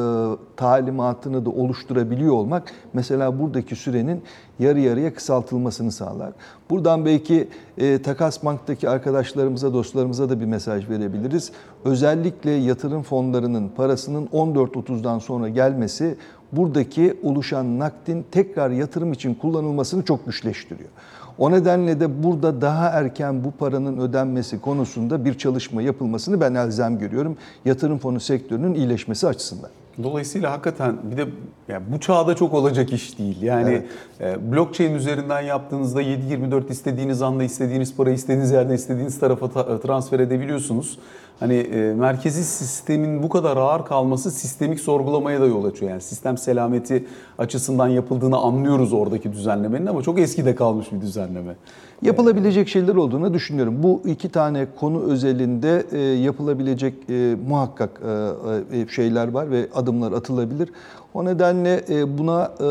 talimatını 0.56 1.46
da 1.46 1.50
oluşturabiliyor 1.50 2.32
olmak 2.32 2.72
mesela 2.92 3.38
buradaki 3.38 3.76
sürenin 3.76 4.22
yarı 4.58 4.80
yarıya 4.80 5.14
kısaltılmasını 5.14 5.92
sağlar. 5.92 6.32
Buradan 6.70 7.04
belki 7.04 7.48
Takas 8.02 8.44
Bank'taki 8.44 8.88
arkadaşlarımıza, 8.88 9.72
dostlarımıza 9.72 10.28
da 10.30 10.40
bir 10.40 10.44
mesaj 10.44 10.88
verebiliriz. 10.88 11.52
Özellikle 11.84 12.50
yatırım 12.50 13.02
fonlarının 13.02 13.68
parasının 13.68 14.26
14.30'dan 14.26 15.18
sonra 15.18 15.48
gelmesi 15.48 16.16
buradaki 16.52 17.16
oluşan 17.22 17.78
nakdin 17.78 18.24
tekrar 18.30 18.70
yatırım 18.70 19.12
için 19.12 19.34
kullanılmasını 19.34 20.04
çok 20.04 20.26
güçleştiriyor. 20.26 20.90
O 21.38 21.50
nedenle 21.50 22.00
de 22.00 22.22
burada 22.22 22.60
daha 22.60 22.88
erken 22.88 23.44
bu 23.44 23.50
paranın 23.50 23.98
ödenmesi 23.98 24.60
konusunda 24.60 25.24
bir 25.24 25.38
çalışma 25.38 25.82
yapılmasını 25.82 26.40
ben 26.40 26.54
elzem 26.54 26.98
görüyorum. 26.98 27.36
Yatırım 27.64 27.98
fonu 27.98 28.20
sektörünün 28.20 28.74
iyileşmesi 28.74 29.26
açısından. 29.26 29.70
Dolayısıyla 30.02 30.50
hakikaten 30.52 30.96
bir 31.10 31.16
de 31.16 31.26
yani 31.68 31.82
bu 31.92 32.00
çağda 32.00 32.36
çok 32.36 32.54
olacak 32.54 32.92
iş 32.92 33.18
değil. 33.18 33.42
Yani 33.42 33.82
e, 34.20 34.52
blockchain 34.52 34.94
üzerinden 34.94 35.40
yaptığınızda 35.40 36.02
7-24 36.02 36.68
istediğiniz 36.70 37.22
anda 37.22 37.44
istediğiniz 37.44 37.96
parayı 37.96 38.14
istediğiniz 38.14 38.50
yerde 38.50 38.74
istediğiniz 38.74 39.18
tarafa 39.18 39.50
ta- 39.50 39.80
transfer 39.80 40.20
edebiliyorsunuz. 40.20 40.98
Hani 41.40 41.54
e, 41.54 41.94
merkezi 41.94 42.44
sistemin 42.44 43.22
bu 43.22 43.28
kadar 43.28 43.56
ağır 43.56 43.84
kalması 43.84 44.30
sistemik 44.30 44.80
sorgulamaya 44.80 45.40
da 45.40 45.46
yol 45.46 45.64
açıyor. 45.64 45.90
Yani 45.90 46.00
sistem 46.00 46.38
selameti 46.38 47.06
açısından 47.38 47.88
yapıldığını 47.88 48.36
anlıyoruz 48.36 48.92
oradaki 48.92 49.32
düzenlemenin 49.32 49.86
ama 49.86 50.02
çok 50.02 50.18
eskide 50.18 50.54
kalmış 50.54 50.92
bir 50.92 51.00
düzenleme. 51.00 51.54
Yapılabilecek 52.02 52.68
şeyler 52.68 52.94
olduğunu 52.94 53.34
düşünüyorum. 53.34 53.82
Bu 53.82 54.02
iki 54.04 54.28
tane 54.28 54.66
konu 54.80 55.02
özelinde 55.02 55.86
e, 55.92 55.98
yapılabilecek 55.98 56.94
e, 57.10 57.36
muhakkak 57.48 58.00
e, 58.72 58.80
e, 58.80 58.88
şeyler 58.88 59.28
var 59.28 59.50
ve 59.50 59.68
adımlar 59.74 60.12
atılabilir. 60.12 60.68
O 61.14 61.24
nedenle 61.24 61.84
e, 61.88 62.18
buna 62.18 62.52
e, 62.60 62.66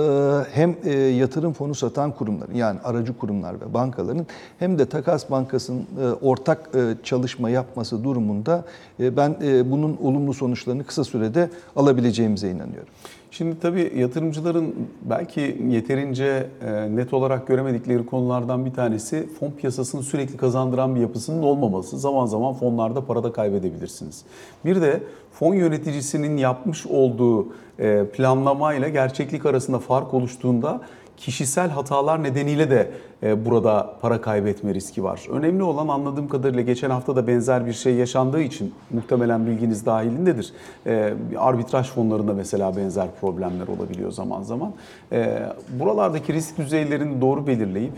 hem 0.51 0.75
e, 0.84 0.91
yatırım 0.93 1.53
fonu 1.53 1.75
satan 1.75 2.12
kurumların 2.12 2.56
yani 2.56 2.79
aracı 2.84 3.17
kurumlar 3.17 3.62
ve 3.62 3.73
bankaların 3.73 4.25
hem 4.60 4.79
de 4.79 4.86
Takas 4.86 5.32
Bankası'nın 5.32 5.86
ortak 6.21 6.69
çalışma 7.03 7.49
yapması 7.49 8.03
durumunda 8.03 8.63
ben 8.99 9.36
bunun 9.71 9.97
olumlu 10.03 10.34
sonuçlarını 10.34 10.84
kısa 10.84 11.03
sürede 11.03 11.49
alabileceğimize 11.75 12.51
inanıyorum. 12.51 12.89
Şimdi 13.38 13.60
tabii 13.60 13.91
yatırımcıların 13.96 14.76
belki 15.02 15.58
yeterince 15.69 16.50
e, 16.65 16.96
net 16.96 17.13
olarak 17.13 17.48
göremedikleri 17.48 18.06
konulardan 18.06 18.65
bir 18.65 18.74
tanesi 18.74 19.30
fon 19.39 19.52
piyasasını 19.52 20.04
sürekli 20.04 20.38
kazandıran 20.38 20.96
bir 20.96 21.02
yapısının 21.02 21.43
olmaması. 21.43 22.00
Zaman 22.00 22.26
zaman 22.26 22.54
fonlarda 22.54 23.06
para 23.06 23.24
da 23.24 23.32
kaybedebilirsiniz. 23.32 24.26
Bir 24.65 24.82
de 24.82 25.04
fon 25.32 25.54
yöneticisinin 25.54 26.38
yapmış 26.38 26.88
olduğu 26.88 27.48
e, 27.80 28.06
planlamayla 28.13 28.89
gerçeklik 28.89 29.46
arasında 29.46 29.80
fark 29.80 30.13
oluştuğunda 30.13 30.82
kişisel 31.25 31.69
hatalar 31.69 32.23
nedeniyle 32.23 32.69
de 32.69 32.91
e, 33.23 33.45
burada 33.45 33.95
para 34.01 34.21
kaybetme 34.21 34.73
riski 34.73 35.03
var. 35.03 35.21
Önemli 35.31 35.63
olan 35.63 35.88
anladığım 35.88 36.27
kadarıyla 36.27 36.62
geçen 36.62 36.89
hafta 36.89 37.15
da 37.15 37.27
benzer 37.27 37.65
bir 37.65 37.73
şey 37.73 37.95
yaşandığı 37.95 38.41
için 38.41 38.73
muhtemelen 38.91 39.45
bilginiz 39.45 39.86
dahilindedir. 39.86 40.53
E, 40.86 41.13
Arbitraj 41.38 41.88
fonlarında 41.88 42.33
mesela 42.33 42.77
benzer 42.77 43.07
problemler 43.21 43.67
olabiliyor 43.67 44.12
zaman 44.12 44.43
zaman. 44.43 44.73
E, 45.12 45.43
Buralardaki 45.79 46.33
risk 46.33 46.57
düzeylerini 46.57 47.21
doğru 47.21 47.47
belirleyip 47.47 47.93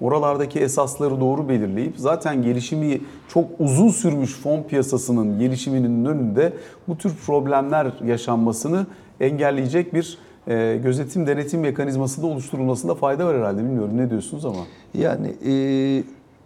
Oralardaki 0.00 0.60
esasları 0.60 1.20
doğru 1.20 1.48
belirleyip 1.48 1.94
zaten 1.96 2.42
gelişimi 2.42 3.00
çok 3.28 3.44
uzun 3.58 3.88
sürmüş 3.88 4.34
fon 4.34 4.62
piyasasının 4.62 5.38
gelişiminin 5.38 6.04
önünde 6.04 6.52
bu 6.88 6.98
tür 6.98 7.16
problemler 7.26 7.86
yaşanmasını 8.04 8.86
engelleyecek 9.20 9.94
bir 9.94 10.18
e, 10.48 10.80
gözetim 10.82 11.26
denetim 11.26 11.60
mekanizması 11.60 12.22
da 12.22 12.26
oluşturulmasında 12.26 12.94
fayda 12.94 13.26
var 13.26 13.36
herhalde. 13.36 13.58
Bilmiyorum 13.58 13.96
ne 13.96 14.10
diyorsunuz 14.10 14.44
ama. 14.44 14.66
Yani 14.94 15.28
e, 15.46 15.52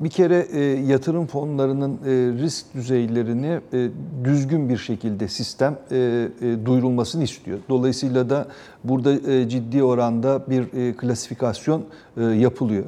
bir 0.01 0.11
kere 0.11 0.47
e, 0.53 0.61
yatırım 0.65 1.27
fonlarının 1.27 1.93
e, 1.95 2.43
risk 2.43 2.75
düzeylerini 2.75 3.61
e, 3.73 3.89
düzgün 4.25 4.69
bir 4.69 4.77
şekilde 4.77 5.29
sistem 5.29 5.79
e, 5.91 5.97
e, 5.97 6.67
duyurulmasını 6.67 7.25
istiyor. 7.25 7.59
Dolayısıyla 7.69 8.31
da 8.31 8.47
burada 8.85 9.33
e, 9.33 9.49
ciddi 9.49 9.83
oranda 9.83 10.51
bir 10.51 10.89
e, 10.89 10.97
klasifikasyon 10.97 11.85
e, 12.17 12.25
yapılıyor. 12.25 12.85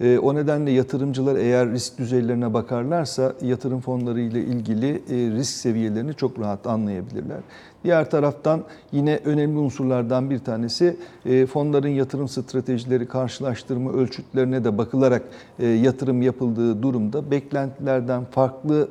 E, 0.00 0.18
o 0.18 0.34
nedenle 0.34 0.70
yatırımcılar 0.70 1.36
eğer 1.36 1.70
risk 1.70 1.98
düzeylerine 1.98 2.54
bakarlarsa 2.54 3.32
yatırım 3.42 3.80
fonları 3.80 4.20
ile 4.20 4.40
ilgili 4.44 4.88
e, 4.88 5.30
risk 5.36 5.52
seviyelerini 5.52 6.14
çok 6.14 6.38
rahat 6.38 6.66
anlayabilirler. 6.66 7.38
Diğer 7.84 8.10
taraftan 8.10 8.64
yine 8.92 9.20
önemli 9.24 9.58
unsurlardan 9.58 10.30
bir 10.30 10.38
tanesi 10.38 10.96
e, 11.26 11.46
fonların 11.46 11.88
yatırım 11.88 12.28
stratejileri 12.28 13.08
karşılaştırma 13.08 13.92
ölçütlerine 13.92 14.64
de 14.64 14.78
bakılarak 14.78 15.22
e, 15.58 15.66
yatırım 15.66 16.22
yapıldığı 16.22 16.82
durumda 16.82 17.30
beklentilerden 17.30 18.24
farklı 18.24 18.88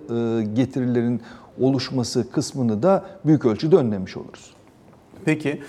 getirilerin 0.56 1.22
oluşması 1.60 2.32
kısmını 2.32 2.84
da 2.84 3.06
büyük 3.26 3.46
ölçüde 3.46 3.76
önlemiş 3.76 4.18
oluruz. 4.18 4.54
Peki 5.26 5.62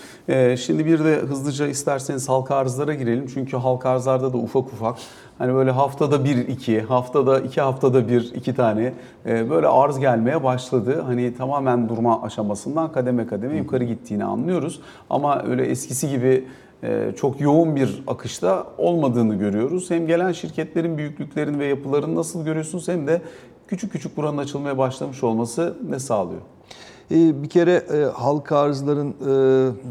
şimdi 0.57 0.87
bir 0.87 1.05
de 1.05 1.17
hızlıca 1.17 1.67
isterseniz 1.67 2.29
halka 2.29 2.57
arzlara 2.57 2.95
girelim. 2.95 3.27
Çünkü 3.35 3.57
halka 3.57 3.91
arzlarda 3.91 4.33
da 4.33 4.37
ufak 4.37 4.67
ufak 4.67 4.99
hani 5.41 5.55
böyle 5.55 5.71
haftada 5.71 6.25
bir 6.25 6.37
iki, 6.37 6.81
haftada 6.81 7.41
iki 7.41 7.61
haftada 7.61 8.09
bir 8.09 8.33
iki 8.35 8.55
tane 8.55 8.93
e, 9.27 9.51
böyle 9.51 9.67
arz 9.67 9.99
gelmeye 9.99 10.45
başladı. 10.45 11.03
Hani 11.07 11.35
tamamen 11.35 11.89
durma 11.89 12.23
aşamasından 12.23 12.93
kademe 12.93 13.27
kademe 13.27 13.57
yukarı 13.57 13.85
gittiğini 13.85 14.25
anlıyoruz. 14.25 14.81
Ama 15.11 15.43
öyle 15.43 15.65
eskisi 15.65 16.11
gibi 16.11 16.45
e, 16.83 17.13
çok 17.17 17.41
yoğun 17.41 17.77
bir 17.77 18.03
akışta 18.07 18.67
olmadığını 18.79 19.35
görüyoruz. 19.35 19.91
Hem 19.91 20.07
gelen 20.07 20.33
şirketlerin 20.33 20.99
büyüklüklerini 20.99 21.59
ve 21.59 21.67
yapılarını 21.67 22.15
nasıl 22.15 22.45
görüyorsunuz 22.45 22.89
hem 22.89 23.07
de 23.07 23.23
küçük 23.69 23.93
küçük 23.93 24.17
buranın 24.17 24.39
açılmaya 24.39 24.79
başlamış 24.79 25.25
olması 25.25 25.77
ne 25.89 25.99
sağlıyor? 25.99 26.41
E, 27.11 27.43
Bir 27.43 27.49
kere 27.49 27.73
e, 27.73 28.05
halka 28.15 28.59
arzların 28.59 29.09
e, 29.09 29.25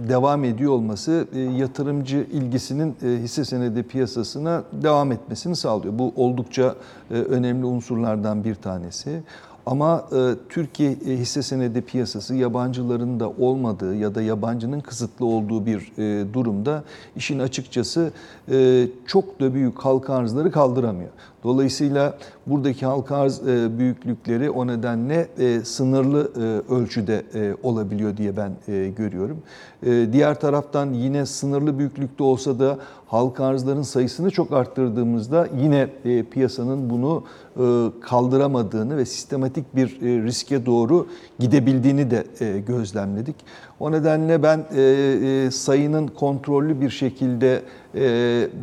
devam 0.10 0.44
ediyor 0.44 0.72
olması 0.72 1.28
e, 1.34 1.40
yatırımcı 1.40 2.18
ilgisinin 2.18 2.96
hisse 3.04 3.46
senedi 3.46 3.84
piyasasına 3.84 4.64
devam 4.72 5.12
etmesini 5.12 5.56
sağlıyor. 5.56 6.00
Bu 6.00 6.14
oldukça 6.16 6.76
önemli 7.10 7.66
unsurlardan 7.66 8.44
bir 8.44 8.56
tanesi. 8.56 9.24
Ama 9.66 10.06
Türkiye 10.50 10.92
hisse 11.06 11.42
senedi 11.42 11.82
piyasası 11.82 12.36
yabancıların 12.36 13.20
da 13.20 13.30
olmadığı 13.30 13.96
ya 13.96 14.16
da 14.16 14.22
yabancının 14.22 14.80
kısıtlı 14.80 15.26
olduğu 15.26 15.66
bir 15.66 15.92
durumda 16.34 16.84
işin 17.16 17.40
açıkçası 17.40 18.12
çok 19.06 19.40
da 19.40 19.54
büyük 19.54 19.80
halka 19.80 20.14
arzları 20.14 20.52
kaldıramıyor. 20.52 21.10
Dolayısıyla 21.44 22.18
buradaki 22.48 22.86
halka 22.86 23.18
arz 23.18 23.48
e, 23.48 23.80
büyüklükleri 23.80 24.50
o 24.50 24.68
nedenle 24.68 25.28
e, 25.40 25.60
sınırlı 25.60 26.32
e, 26.36 26.74
ölçüde 26.74 27.24
olabiliyor 27.64 28.18
diye 28.18 28.38
ben 28.38 28.52
görüyorum. 28.96 29.38
Diğer 30.12 30.40
taraftan 30.40 30.94
yine 30.94 31.26
sınırlı 31.26 31.80
büyüklükte 31.80 32.24
olsa 32.24 32.60
da 32.60 32.78
halka 33.08 33.46
arzların 33.46 33.82
sayısını 33.82 34.32
çok 34.32 34.54
arttırdığımızda 34.54 35.48
yine 35.62 35.90
piyasanın 36.32 36.90
bunu 36.90 37.24
kaldıramadığını 38.02 38.98
ve 38.98 39.06
sistematik 39.06 39.76
bir 39.76 40.02
riske 40.02 40.66
doğru 40.66 41.08
gidebildiğini 41.40 42.12
de 42.12 42.24
gözlemledik. 42.68 43.36
O 43.80 43.92
nedenle 43.92 44.44
ben 44.44 44.66
sayının 45.50 46.08
kontrollü 46.08 46.82
bir 46.82 46.90
şekilde 46.90 47.62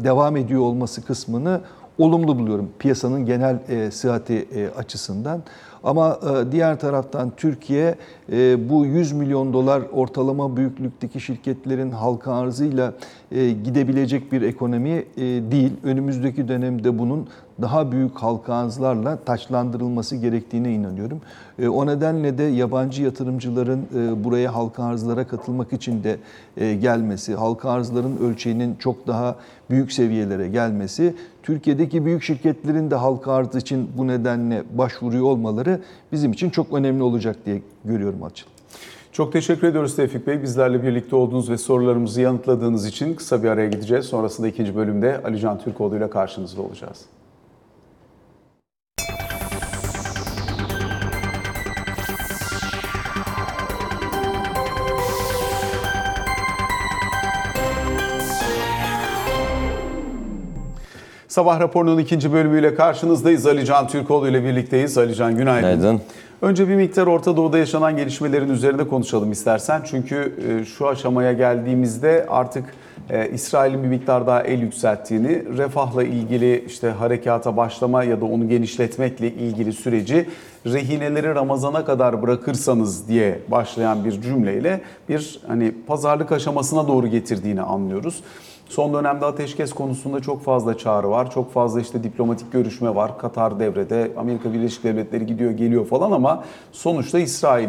devam 0.04 0.36
ediyor 0.36 0.60
olması 0.60 1.04
kısmını 1.04 1.60
olumlu 1.98 2.38
buluyorum 2.38 2.70
piyasanın 2.78 3.26
genel 3.26 3.58
e, 3.68 3.90
sıhhati 3.90 4.48
e, 4.54 4.68
açısından. 4.68 5.42
Ama 5.86 6.18
e, 6.22 6.52
diğer 6.52 6.80
taraftan 6.80 7.32
Türkiye 7.36 7.94
e, 8.32 8.68
bu 8.68 8.86
100 8.86 9.12
milyon 9.12 9.52
dolar 9.52 9.82
ortalama 9.92 10.56
büyüklükteki 10.56 11.20
şirketlerin 11.20 11.90
halka 11.90 12.34
arzıyla 12.34 12.94
e, 13.32 13.50
gidebilecek 13.50 14.32
bir 14.32 14.42
ekonomi 14.42 15.04
değil. 15.50 15.72
Önümüzdeki 15.84 16.48
dönemde 16.48 16.98
bunun 16.98 17.28
daha 17.62 17.92
büyük 17.92 18.16
halka 18.16 18.54
arzlarla 18.54 19.16
taçlandırılması 19.16 20.16
gerektiğine 20.16 20.72
inanıyorum. 20.72 21.20
O 21.68 21.86
nedenle 21.86 22.38
de 22.38 22.42
yabancı 22.42 23.02
yatırımcıların 23.02 23.80
buraya 24.24 24.54
halka 24.54 24.84
arzlara 24.84 25.26
katılmak 25.26 25.72
için 25.72 26.04
de 26.04 26.16
gelmesi, 26.74 27.34
halka 27.34 27.70
arzların 27.70 28.16
ölçeğinin 28.16 28.74
çok 28.74 29.06
daha 29.06 29.36
büyük 29.70 29.92
seviyelere 29.92 30.48
gelmesi, 30.48 31.14
Türkiye'deki 31.46 32.04
büyük 32.04 32.22
şirketlerin 32.22 32.90
de 32.90 32.94
halka 32.94 33.32
arz 33.32 33.54
için 33.54 33.90
bu 33.96 34.06
nedenle 34.06 34.62
başvuruyor 34.78 35.24
olmaları 35.24 35.75
bizim 36.12 36.32
için 36.32 36.50
çok 36.50 36.72
önemli 36.72 37.02
olacak 37.02 37.36
diye 37.46 37.62
görüyorum 37.84 38.22
açıl. 38.22 38.46
Çok 39.12 39.32
teşekkür 39.32 39.66
ediyoruz 39.68 39.96
Tevfik 39.96 40.26
Bey. 40.26 40.42
Bizlerle 40.42 40.82
birlikte 40.82 41.16
olduğunuz 41.16 41.50
ve 41.50 41.58
sorularımızı 41.58 42.20
yanıtladığınız 42.20 42.86
için 42.86 43.14
kısa 43.14 43.42
bir 43.42 43.48
araya 43.48 43.68
gideceğiz. 43.68 44.06
Sonrasında 44.06 44.48
ikinci 44.48 44.76
bölümde 44.76 45.22
Ali 45.24 45.40
Can 45.40 45.58
Türkoğlu 45.58 45.96
ile 45.96 46.10
karşınızda 46.10 46.62
olacağız. 46.62 47.00
Sabah 61.36 61.60
raporunun 61.60 61.98
ikinci 61.98 62.32
bölümüyle 62.32 62.74
karşınızdayız. 62.74 63.46
Ali 63.46 63.64
Can 63.64 63.88
Türkoğlu 63.88 64.28
ile 64.28 64.44
birlikteyiz. 64.44 64.98
Ali 64.98 65.14
Can 65.14 65.36
günaydın. 65.36 65.70
Günaydın. 65.70 66.00
Önce 66.42 66.68
bir 66.68 66.74
miktar 66.74 67.06
Orta 67.06 67.36
Doğu'da 67.36 67.58
yaşanan 67.58 67.96
gelişmelerin 67.96 68.48
üzerinde 68.48 68.88
konuşalım 68.88 69.32
istersen. 69.32 69.82
Çünkü 69.84 70.34
e, 70.48 70.64
şu 70.64 70.88
aşamaya 70.88 71.32
geldiğimizde 71.32 72.26
artık 72.28 72.64
e, 73.10 73.30
İsrail'in 73.30 73.82
bir 73.82 73.88
miktar 73.88 74.26
daha 74.26 74.42
el 74.42 74.60
yükselttiğini, 74.60 75.58
refahla 75.58 76.04
ilgili 76.04 76.64
işte 76.66 76.88
harekata 76.88 77.56
başlama 77.56 78.04
ya 78.04 78.20
da 78.20 78.24
onu 78.24 78.48
genişletmekle 78.48 79.32
ilgili 79.32 79.72
süreci 79.72 80.28
rehineleri 80.66 81.34
Ramazan'a 81.34 81.84
kadar 81.84 82.22
bırakırsanız 82.22 83.08
diye 83.08 83.38
başlayan 83.48 84.04
bir 84.04 84.22
cümleyle 84.22 84.80
bir 85.08 85.40
hani 85.46 85.74
pazarlık 85.86 86.32
aşamasına 86.32 86.88
doğru 86.88 87.06
getirdiğini 87.06 87.62
anlıyoruz. 87.62 88.22
Son 88.68 88.94
dönemde 88.94 89.24
ateşkes 89.26 89.72
konusunda 89.72 90.20
çok 90.20 90.42
fazla 90.42 90.78
çağrı 90.78 91.10
var. 91.10 91.30
Çok 91.30 91.52
fazla 91.52 91.80
işte 91.80 92.02
diplomatik 92.02 92.52
görüşme 92.52 92.94
var. 92.94 93.18
Katar 93.18 93.60
devrede, 93.60 94.10
Amerika 94.16 94.52
Birleşik 94.52 94.84
Devletleri 94.84 95.26
gidiyor 95.26 95.50
geliyor 95.50 95.86
falan 95.86 96.12
ama 96.12 96.44
sonuçta 96.72 97.18
İsrail, 97.18 97.68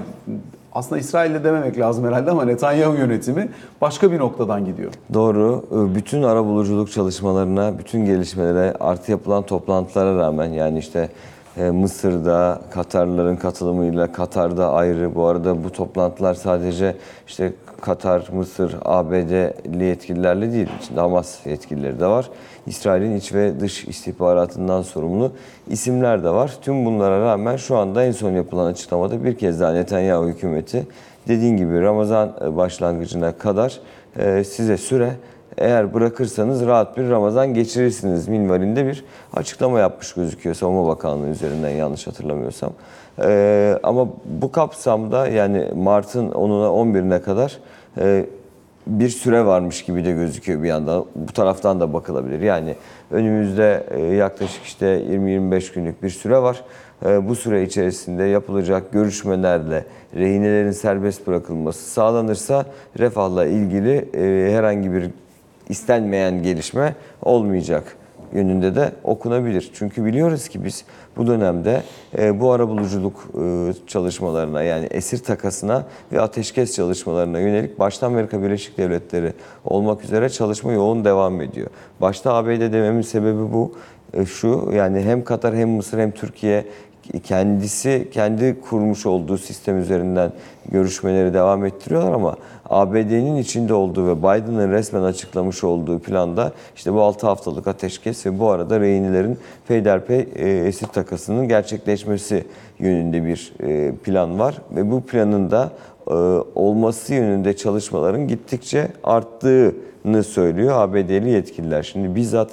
aslında 0.74 1.00
İsrail'de 1.00 1.44
dememek 1.44 1.80
lazım 1.80 2.06
herhalde 2.06 2.32
ama 2.32 2.46
Netanyahu 2.46 2.96
yönetimi 2.96 3.50
başka 3.82 4.12
bir 4.12 4.20
noktadan 4.20 4.66
gidiyor. 4.66 4.92
Doğru. 5.14 5.66
Bütün 5.96 6.24
arabuluculuk 6.24 6.92
çalışmalarına, 6.92 7.80
bütün 7.80 8.06
gelişmelere, 8.06 8.74
artı 8.80 9.12
yapılan 9.12 9.44
toplantılara 9.44 10.18
rağmen 10.18 10.50
yani 10.50 10.80
işte 10.80 11.10
e, 11.58 11.72
Mısır'da 11.72 12.62
Katarlıların 12.72 13.38
katılımıyla 13.38 14.12
Katar'da 14.12 14.72
ayrı. 14.72 15.16
Bu 15.16 15.26
arada 15.26 15.64
bu 15.64 15.72
toplantılar 15.72 16.34
sadece 16.34 16.96
işte 17.28 17.54
Katar, 17.82 18.30
Mısır, 18.34 18.76
ABD'li 18.86 19.84
yetkililerle 19.84 20.52
değil, 20.52 20.68
içinde 20.82 21.00
Hamas 21.00 21.46
yetkilileri 21.46 22.00
de 22.00 22.08
var. 22.08 22.30
İsrail'in 22.68 23.16
iç 23.16 23.34
ve 23.34 23.60
dış 23.60 23.86
istihbaratından 23.86 24.82
sorumlu 24.82 25.32
isimler 25.68 26.24
de 26.24 26.30
var. 26.30 26.58
Tüm 26.62 26.86
bunlara 26.86 27.22
rağmen 27.22 27.58
şu 27.58 27.78
anda 27.78 28.04
en 28.04 28.12
son 28.12 28.32
yapılan 28.32 28.66
açıklamada 28.66 29.24
bir 29.24 29.38
kez 29.38 29.60
daha 29.60 29.74
Netanyahu 29.74 30.28
hükümeti 30.28 30.88
dediğin 31.28 31.58
gibi 31.58 31.82
Ramazan 31.82 32.34
başlangıcına 32.58 33.38
kadar 33.38 33.80
e, 34.20 34.44
size 34.44 34.78
süre 34.78 35.12
eğer 35.58 35.94
bırakırsanız 35.94 36.66
rahat 36.66 36.98
bir 36.98 37.10
Ramazan 37.10 37.54
geçirirsiniz 37.54 38.28
minvalinde 38.28 38.86
bir 38.86 39.06
açıklama 39.34 39.80
yapmış 39.80 40.14
gözüküyor 40.14 40.56
Savunma 40.56 40.88
Bakanlığı 40.88 41.28
üzerinden 41.28 41.70
yanlış 41.70 42.08
hatırlamıyorsam. 42.08 42.72
Ee, 43.22 43.80
ama 43.84 44.08
bu 44.26 44.52
kapsamda 44.52 45.28
yani 45.28 45.68
Mart'ın 45.76 46.30
10'una 46.30 46.68
11'ine 46.68 47.22
kadar 47.22 47.58
e, 48.00 48.26
bir 48.88 49.10
süre 49.10 49.46
varmış 49.46 49.86
gibi 49.86 50.06
de 50.06 50.12
gözüküyor 50.12 50.64
bir 50.64 50.68
yandan. 50.68 51.06
Bu 51.16 51.34
taraftan 51.34 51.80
da 51.80 51.94
bakılabilir. 51.94 52.42
Yani 52.42 52.76
önümüzde 53.12 53.84
e, 53.92 54.02
yaklaşık 54.02 54.64
işte 54.64 54.86
20-25 54.86 55.74
günlük 55.74 56.04
bir 56.04 56.10
süre 56.10 56.42
var. 56.42 56.64
E, 57.06 57.30
Bu 57.30 57.36
süre 57.36 57.64
içerisinde 57.64 58.24
yapılacak 58.24 58.92
görüşmelerle 58.92 59.86
rehinelerin 60.16 60.72
serbest 60.72 61.28
bırakılması 61.28 61.90
sağlanırsa 61.90 62.66
refahla 63.00 63.46
ilgili 63.46 64.10
e, 64.14 64.54
herhangi 64.56 64.94
bir 64.94 65.10
istenmeyen 65.70 66.44
gelişme 66.44 66.96
olmayacak 67.22 67.97
yönünde 68.34 68.76
de 68.76 68.92
okunabilir. 69.04 69.72
Çünkü 69.74 70.06
biliyoruz 70.06 70.48
ki 70.48 70.64
biz 70.64 70.86
bu 71.18 71.28
dönemde 71.28 71.84
e, 72.18 72.40
bu 72.40 72.52
arabuluculuk 72.52 73.28
e, 73.42 73.74
çalışmalarına 73.88 74.64
yani 74.64 74.86
esir 74.86 75.18
takasına 75.18 75.86
ve 76.12 76.22
ateşkes 76.22 76.76
çalışmalarına 76.76 77.40
yönelik 77.40 77.80
başta 77.80 78.08
Amerika 78.08 78.44
Birleşik 78.44 78.78
Devletleri 78.78 79.34
olmak 79.66 80.04
üzere 80.04 80.30
çalışma 80.30 80.72
yoğun 80.72 81.06
devam 81.06 81.42
ediyor. 81.42 81.68
Başta 82.02 82.34
ABD 82.34 82.74
dememin 82.74 83.02
sebebi 83.02 83.54
bu. 83.54 83.74
E, 84.14 84.26
şu 84.26 84.72
yani 84.74 85.02
hem 85.02 85.24
Katar 85.24 85.56
hem 85.56 85.70
Mısır 85.70 86.00
hem 86.00 86.12
Türkiye 86.12 86.66
kendisi 87.24 88.08
kendi 88.12 88.62
kurmuş 88.62 89.06
olduğu 89.06 89.38
sistem 89.38 89.80
üzerinden 89.80 90.32
görüşmeleri 90.72 91.34
devam 91.34 91.66
ettiriyorlar 91.66 92.12
ama 92.12 92.36
ABD'nin 92.70 93.36
içinde 93.36 93.74
olduğu 93.74 94.08
ve 94.08 94.18
Biden'ın 94.18 94.72
resmen 94.72 95.02
açıklamış 95.02 95.64
olduğu 95.64 96.00
planda 96.00 96.52
işte 96.76 96.94
bu 96.94 97.02
6 97.02 97.28
haftalık 97.28 97.68
ateşkes 97.68 98.26
ve 98.26 98.40
bu 98.40 98.50
arada 98.50 98.80
rehinilerin 98.80 99.38
peyderpey 99.68 100.28
e, 100.36 100.50
esir 100.50 100.88
takasının 100.88 101.48
gerçekleşmesi 101.48 102.44
yönünde 102.80 103.26
bir 103.26 103.54
e, 103.64 103.92
plan 103.96 104.40
var 104.40 104.62
ve 104.76 104.92
bu 104.92 105.02
planın 105.02 105.52
da 105.52 105.72
e, 106.08 106.14
olması 106.56 107.14
yönünde 107.14 107.56
çalışmaların 107.56 108.28
gittikçe 108.28 108.88
arttığını 109.04 110.24
söylüyor 110.24 110.82
ABD'li 110.82 111.30
yetkililer. 111.30 111.84
Şimdi 111.84 112.16
bizzat 112.16 112.50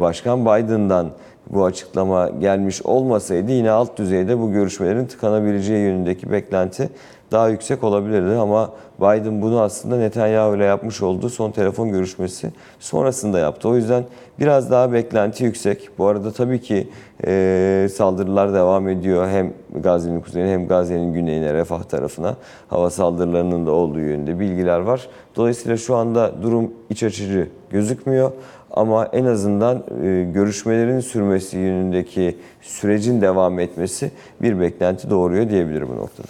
Başkan 0.00 0.40
Biden'dan 0.46 1.10
bu 1.50 1.64
açıklama 1.64 2.28
gelmiş 2.28 2.82
olmasaydı 2.82 3.52
yine 3.52 3.70
alt 3.70 3.98
düzeyde 3.98 4.38
bu 4.38 4.52
görüşmelerin 4.52 5.06
tıkanabileceği 5.06 5.80
yönündeki 5.80 6.32
beklenti 6.32 6.90
daha 7.32 7.48
yüksek 7.48 7.84
olabilirdi 7.84 8.34
ama 8.34 8.70
Biden 9.00 9.42
bunu 9.42 9.60
aslında 9.60 9.96
Netanyahu 9.96 10.56
ile 10.56 10.64
yapmış 10.64 11.02
olduğu 11.02 11.28
son 11.28 11.50
telefon 11.50 11.92
görüşmesi 11.92 12.50
sonrasında 12.80 13.38
yaptı. 13.38 13.68
O 13.68 13.76
yüzden 13.76 14.04
biraz 14.40 14.70
daha 14.70 14.92
beklenti 14.92 15.44
yüksek. 15.44 15.88
Bu 15.98 16.06
arada 16.06 16.32
tabii 16.32 16.60
ki 16.60 16.88
e, 17.26 17.88
saldırılar 17.94 18.54
devam 18.54 18.88
ediyor 18.88 19.28
hem 19.28 19.52
Gazze'nin 19.82 20.20
kuzeyine 20.20 20.52
hem 20.52 20.68
Gazze'nin 20.68 21.12
güneyine, 21.12 21.54
Refah 21.54 21.82
tarafına 21.82 22.36
hava 22.68 22.90
saldırılarının 22.90 23.66
da 23.66 23.70
olduğu 23.70 24.00
yönünde 24.00 24.40
bilgiler 24.40 24.78
var. 24.78 25.08
Dolayısıyla 25.36 25.76
şu 25.76 25.96
anda 25.96 26.32
durum 26.42 26.70
iç 26.90 27.02
açıcı 27.02 27.48
gözükmüyor. 27.70 28.32
Ama 28.72 29.08
en 29.12 29.24
azından 29.24 29.84
e, 30.02 30.26
görüşmelerin 30.34 31.00
sürmesi 31.00 31.58
yönündeki 31.58 32.36
sürecin 32.60 33.20
devam 33.20 33.58
etmesi 33.58 34.10
bir 34.42 34.60
beklenti 34.60 35.10
doğuruyor 35.10 35.50
diyebilirim 35.50 35.88
bu 35.88 35.96
noktada. 35.96 36.28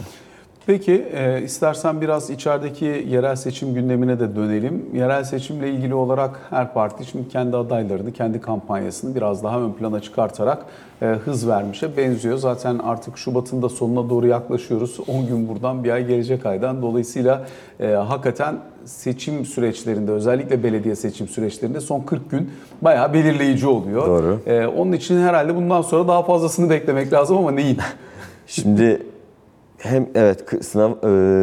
Peki 0.67 0.93
e, 0.93 1.43
istersen 1.43 2.01
biraz 2.01 2.31
içerideki 2.31 3.07
yerel 3.11 3.37
seçim 3.37 3.75
gündemine 3.75 4.21
de 4.21 4.37
dönelim. 4.37 4.87
Yerel 4.95 5.25
seçimle 5.25 5.71
ilgili 5.71 5.95
olarak 5.95 6.41
her 6.51 6.75
parti 6.75 7.05
şimdi 7.05 7.29
kendi 7.29 7.57
adaylarını, 7.57 8.13
kendi 8.13 8.41
kampanyasını 8.41 9.15
biraz 9.15 9.45
daha 9.45 9.61
ön 9.61 9.73
plana 9.73 10.01
çıkartarak 10.01 10.65
e, 11.03 11.07
hız 11.07 11.49
vermişe 11.49 11.97
benziyor. 11.97 12.37
Zaten 12.37 12.79
artık 12.79 13.19
Şubat'ın 13.19 13.63
da 13.63 13.69
sonuna 13.69 14.11
doğru 14.11 14.27
yaklaşıyoruz. 14.27 15.01
10 15.09 15.27
gün 15.27 15.49
buradan 15.49 15.85
bir 15.85 15.91
ay 15.91 16.07
gelecek 16.07 16.47
aydan. 16.47 16.83
Dolayısıyla 16.83 17.47
e, 17.81 17.87
hakikaten 17.87 18.57
seçim 18.85 19.45
süreçlerinde 19.45 20.13
özellikle 20.13 20.63
belediye 20.63 20.97
seçim 20.97 21.29
süreçlerinde 21.29 21.81
son 21.81 22.01
40 22.01 22.31
gün 22.31 22.51
bayağı 22.83 23.13
belirleyici 23.13 23.67
oluyor. 23.67 24.07
Doğru. 24.07 24.41
E, 24.47 24.67
onun 24.67 24.93
için 24.93 25.21
herhalde 25.23 25.57
bundan 25.57 25.83
sonra 25.83 26.09
daha 26.09 26.23
fazlasını 26.23 26.71
beklemek 26.71 27.13
lazım 27.13 27.37
ama 27.37 27.51
neyin? 27.51 27.79
Şimdi 28.47 29.03
hem 29.83 30.07
evet 30.15 30.65
sınav 30.65 30.91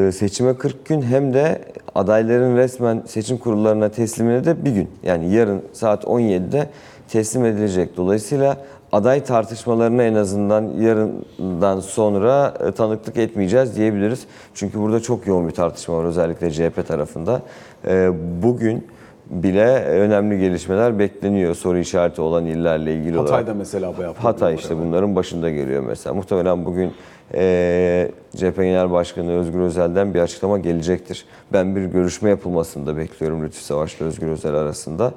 e, 0.07 0.11
seçime 0.11 0.57
40 0.57 0.85
gün 0.85 1.01
hem 1.01 1.33
de 1.33 1.61
adayların 1.95 2.57
resmen 2.57 3.03
seçim 3.05 3.37
kurullarına 3.37 3.89
teslimine 3.89 4.45
de 4.45 4.65
bir 4.65 4.71
gün. 4.71 4.89
Yani 5.03 5.33
yarın 5.33 5.61
saat 5.73 6.03
17'de 6.03 6.69
teslim 7.07 7.45
edilecek. 7.45 7.97
Dolayısıyla 7.97 8.57
aday 8.91 9.23
tartışmalarına 9.23 10.03
en 10.03 10.13
azından 10.15 10.61
yarından 10.61 11.79
sonra 11.79 12.53
e, 12.67 12.71
tanıklık 12.71 13.17
etmeyeceğiz 13.17 13.75
diyebiliriz. 13.75 14.25
Çünkü 14.53 14.79
burada 14.79 14.99
çok 14.99 15.27
yoğun 15.27 15.47
bir 15.47 15.53
tartışma 15.53 15.97
var 15.97 16.03
özellikle 16.03 16.51
CHP 16.51 16.87
tarafında. 16.87 17.41
E, 17.87 18.11
Bugün 18.43 18.87
bile 19.29 19.83
önemli 19.83 20.39
gelişmeler 20.39 20.99
bekleniyor 20.99 21.55
soru 21.55 21.77
işareti 21.77 22.21
olan 22.21 22.45
illerle 22.45 22.95
ilgili 22.95 23.17
olarak. 23.17 23.31
Hatay'da 23.31 23.53
mesela 23.53 23.87
bu 23.87 24.01
yapılıyor. 24.01 24.15
Hatay 24.15 24.55
işte 24.55 24.77
bunların 24.77 25.15
başında 25.15 25.49
geliyor 25.49 25.83
mesela. 25.83 26.13
Muhtemelen 26.13 26.65
bugün 26.65 26.91
eee 27.33 28.11
CHP 28.35 28.55
Genel 28.55 28.91
Başkanı 28.91 29.31
Özgür 29.31 29.59
Özel'den 29.59 30.13
bir 30.13 30.19
açıklama 30.19 30.57
gelecektir. 30.57 31.25
Ben 31.53 31.75
bir 31.75 31.85
görüşme 31.85 32.29
yapılmasını 32.29 32.87
da 32.87 32.97
bekliyorum 32.97 33.45
Lütfü 33.45 33.63
Savaş 33.63 33.95
ile 33.97 34.07
Özgür 34.07 34.27
Özel 34.27 34.53
arasında. 34.55 35.13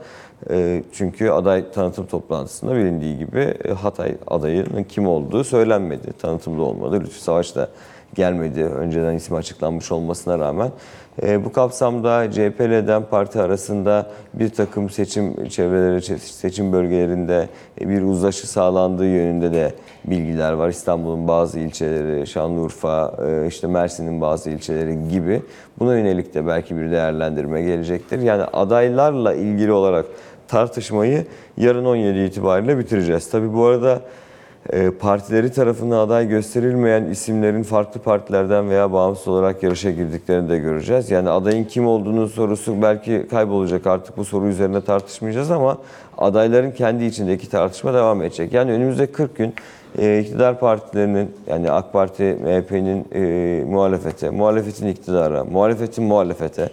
Eee, 0.50 0.82
çünkü 0.92 1.30
aday 1.30 1.72
tanıtım 1.72 2.06
toplantısında 2.06 2.74
bilindiği 2.76 3.18
gibi 3.18 3.54
e, 3.64 3.72
Hatay 3.72 4.14
adayının 4.26 4.84
kim 4.84 5.06
olduğu 5.06 5.44
söylenmedi. 5.44 6.12
Tanıtımda 6.22 6.62
olmadı. 6.62 7.00
Lütfü 7.00 7.20
Savaş 7.20 7.56
da 7.56 7.68
gelmedi. 8.14 8.64
Önceden 8.64 9.14
ismi 9.14 9.36
açıklanmış 9.36 9.92
olmasına 9.92 10.38
rağmen. 10.38 10.70
E, 11.22 11.44
bu 11.44 11.52
kapsamda 11.52 12.30
CHP 12.30 12.60
ile 12.60 12.86
DEM 12.86 13.04
Parti 13.04 13.40
arasında 13.40 14.06
bir 14.34 14.48
takım 14.48 14.90
seçim 14.90 15.48
çevreleri, 15.48 16.18
seçim 16.18 16.72
bölgelerinde 16.72 17.48
bir 17.80 18.02
uzlaşı 18.02 18.48
sağlandığı 18.48 19.06
yönünde 19.06 19.52
de 19.52 19.74
bilgiler 20.04 20.52
var. 20.52 20.68
İstanbul'un 20.68 21.28
bazı 21.28 21.58
ilçeleri, 21.58 22.26
Şanlıurfa, 22.26 23.14
e, 23.26 23.46
işte 23.46 23.66
Mersin'in 23.66 24.20
bazı 24.20 24.50
ilçeleri 24.50 25.08
gibi. 25.08 25.42
Buna 25.78 25.96
yönelik 25.98 26.34
de 26.34 26.46
belki 26.46 26.76
bir 26.76 26.90
değerlendirme 26.90 27.62
gelecektir. 27.62 28.18
Yani 28.18 28.42
adaylarla 28.42 29.34
ilgili 29.34 29.72
olarak 29.72 30.06
tartışmayı 30.48 31.26
yarın 31.56 31.84
17 31.84 32.18
itibariyle 32.18 32.78
bitireceğiz. 32.78 33.30
Tabii 33.30 33.54
bu 33.54 33.64
arada 33.64 34.00
partileri 35.00 35.52
tarafından 35.52 35.98
aday 35.98 36.28
gösterilmeyen 36.28 37.04
isimlerin 37.04 37.62
farklı 37.62 38.00
partilerden 38.00 38.70
veya 38.70 38.92
bağımsız 38.92 39.28
olarak 39.28 39.62
yarışa 39.62 39.90
girdiklerini 39.90 40.48
de 40.48 40.58
göreceğiz. 40.58 41.10
Yani 41.10 41.28
adayın 41.30 41.64
kim 41.64 41.86
olduğunun 41.86 42.26
sorusu 42.26 42.82
belki 42.82 43.26
kaybolacak 43.30 43.86
artık 43.86 44.16
bu 44.16 44.24
soru 44.24 44.46
üzerine 44.46 44.80
tartışmayacağız 44.80 45.50
ama 45.50 45.78
adayların 46.18 46.70
kendi 46.70 47.04
içindeki 47.04 47.50
tartışma 47.50 47.94
devam 47.94 48.22
edecek. 48.22 48.52
Yani 48.52 48.72
önümüzde 48.72 49.06
40 49.06 49.36
gün 49.36 49.54
e, 49.98 50.18
iktidar 50.18 50.60
partilerinin 50.60 51.30
yani 51.46 51.70
AK 51.70 51.92
Parti, 51.92 52.38
MHP'nin 52.42 53.06
e, 53.14 53.64
muhalefete, 53.64 54.30
muhalefetin 54.30 54.86
iktidara, 54.86 55.44
muhalefetin 55.44 56.04
muhalefete 56.04 56.68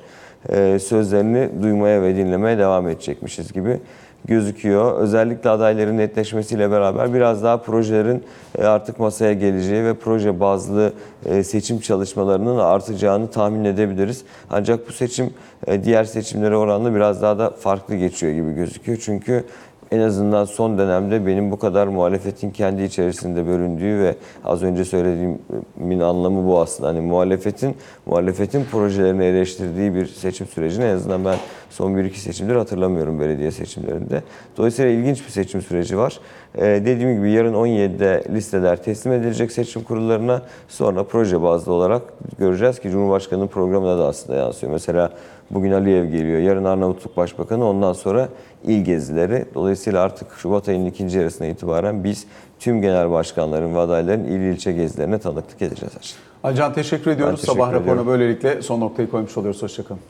e, 0.50 0.80
sözlerini 0.80 1.50
duymaya 1.64 2.02
ve 2.02 2.16
dinlemeye 2.16 2.58
devam 2.58 2.88
edecekmişiz 2.88 3.54
gibi 3.54 3.80
gözüküyor. 4.26 5.00
Özellikle 5.00 5.50
adayların 5.50 5.98
netleşmesiyle 5.98 6.72
beraber 6.72 7.14
biraz 7.14 7.44
daha 7.44 7.58
projelerin 7.58 8.24
e, 8.58 8.64
artık 8.64 9.00
masaya 9.00 9.34
geleceği 9.34 9.84
ve 9.84 9.94
proje 9.94 10.40
bazlı 10.40 10.94
e, 11.26 11.44
seçim 11.44 11.80
çalışmalarının 11.80 12.58
artacağını 12.58 13.32
tahmin 13.32 13.66
edebiliriz. 13.66 14.24
Ancak 14.50 14.88
bu 14.88 14.92
seçim 14.92 15.34
e, 15.68 15.84
diğer 15.84 16.04
seçimlere 16.04 16.56
oranla 16.56 16.96
biraz 16.96 17.22
daha 17.22 17.40
da 17.40 17.50
farklı 17.50 17.96
geçiyor 17.96 18.34
gibi 18.34 18.54
gözüküyor. 18.54 18.98
Çünkü 19.02 19.44
en 19.92 20.00
azından 20.00 20.46
son 20.46 20.78
dönemde 20.78 21.26
benim 21.26 21.52
bu 21.52 21.60
kadar 21.60 21.88
muhalefetin 21.88 22.52
kendi 22.52 22.84
içerisinde 22.84 23.48
bölündüğü 23.48 24.00
ve 24.00 24.16
az 24.46 24.64
önce 24.64 24.86
söylediğimin 24.86 26.00
anlamı 26.00 26.48
bu 26.48 26.60
aslında. 26.60 26.90
Hani 26.90 27.02
muhalefetin 27.02 27.76
muhalefetin 28.06 28.66
projelerini 28.66 29.24
eleştirdiği 29.24 29.96
bir 29.96 30.06
seçim 30.06 30.48
sürecini 30.48 30.86
en 30.86 30.96
azından 30.96 31.26
ben 31.26 31.36
son 31.70 31.92
1-2 31.92 32.14
seçimdir 32.14 32.56
hatırlamıyorum 32.56 33.20
belediye 33.20 33.52
seçimlerinde. 33.52 34.24
Dolayısıyla 34.58 34.92
ilginç 34.92 35.26
bir 35.26 35.32
seçim 35.32 35.62
süreci 35.62 35.98
var. 35.98 36.20
Ee, 36.56 36.62
dediğim 36.62 37.18
gibi 37.18 37.32
yarın 37.32 37.54
17'de 37.54 38.24
listeler 38.34 38.84
teslim 38.84 39.14
edilecek 39.14 39.52
seçim 39.52 39.84
kurullarına. 39.84 40.42
Sonra 40.68 41.04
proje 41.04 41.42
bazlı 41.42 41.74
olarak 41.74 42.02
göreceğiz 42.40 42.80
ki 42.80 42.90
Cumhurbaşkanı'nın 42.90 43.48
programına 43.48 43.98
da 43.98 44.08
aslında 44.08 44.40
yansıyor. 44.40 44.74
Mesela 44.74 45.12
bugün 45.52 45.72
Aliyev 45.72 46.06
geliyor, 46.06 46.40
yarın 46.40 46.66
Arnavutluk 46.66 47.18
Başbakanı, 47.18 47.70
ondan 47.70 47.94
sonra 47.94 48.30
il 48.64 48.84
gezileri. 48.84 49.46
Dolayısıyla 49.56 50.02
artık 50.02 50.28
Şubat 50.38 50.70
ayının 50.70 50.86
ikinci 50.86 51.18
yarısına 51.18 51.48
itibaren 51.48 52.04
biz 52.04 52.26
tüm 52.60 52.82
genel 52.82 53.12
başkanların 53.12 53.76
ve 53.76 53.80
adayların 53.80 54.24
il 54.24 54.40
ilçe 54.42 54.72
gezilerine 54.72 55.18
tanıklık 55.20 55.62
edeceğiz. 55.62 56.16
Alcan 56.44 56.74
teşekkür 56.74 57.12
ediyoruz. 57.12 57.42
teşekkür 57.42 57.54
Sabah 57.60 57.68
raporuna 57.68 57.92
ediyorum. 57.92 58.08
böylelikle 58.08 58.62
son 58.62 58.80
noktayı 58.80 59.10
koymuş 59.10 59.38
oluyoruz. 59.38 59.62
Hoşçakalın. 59.62 60.02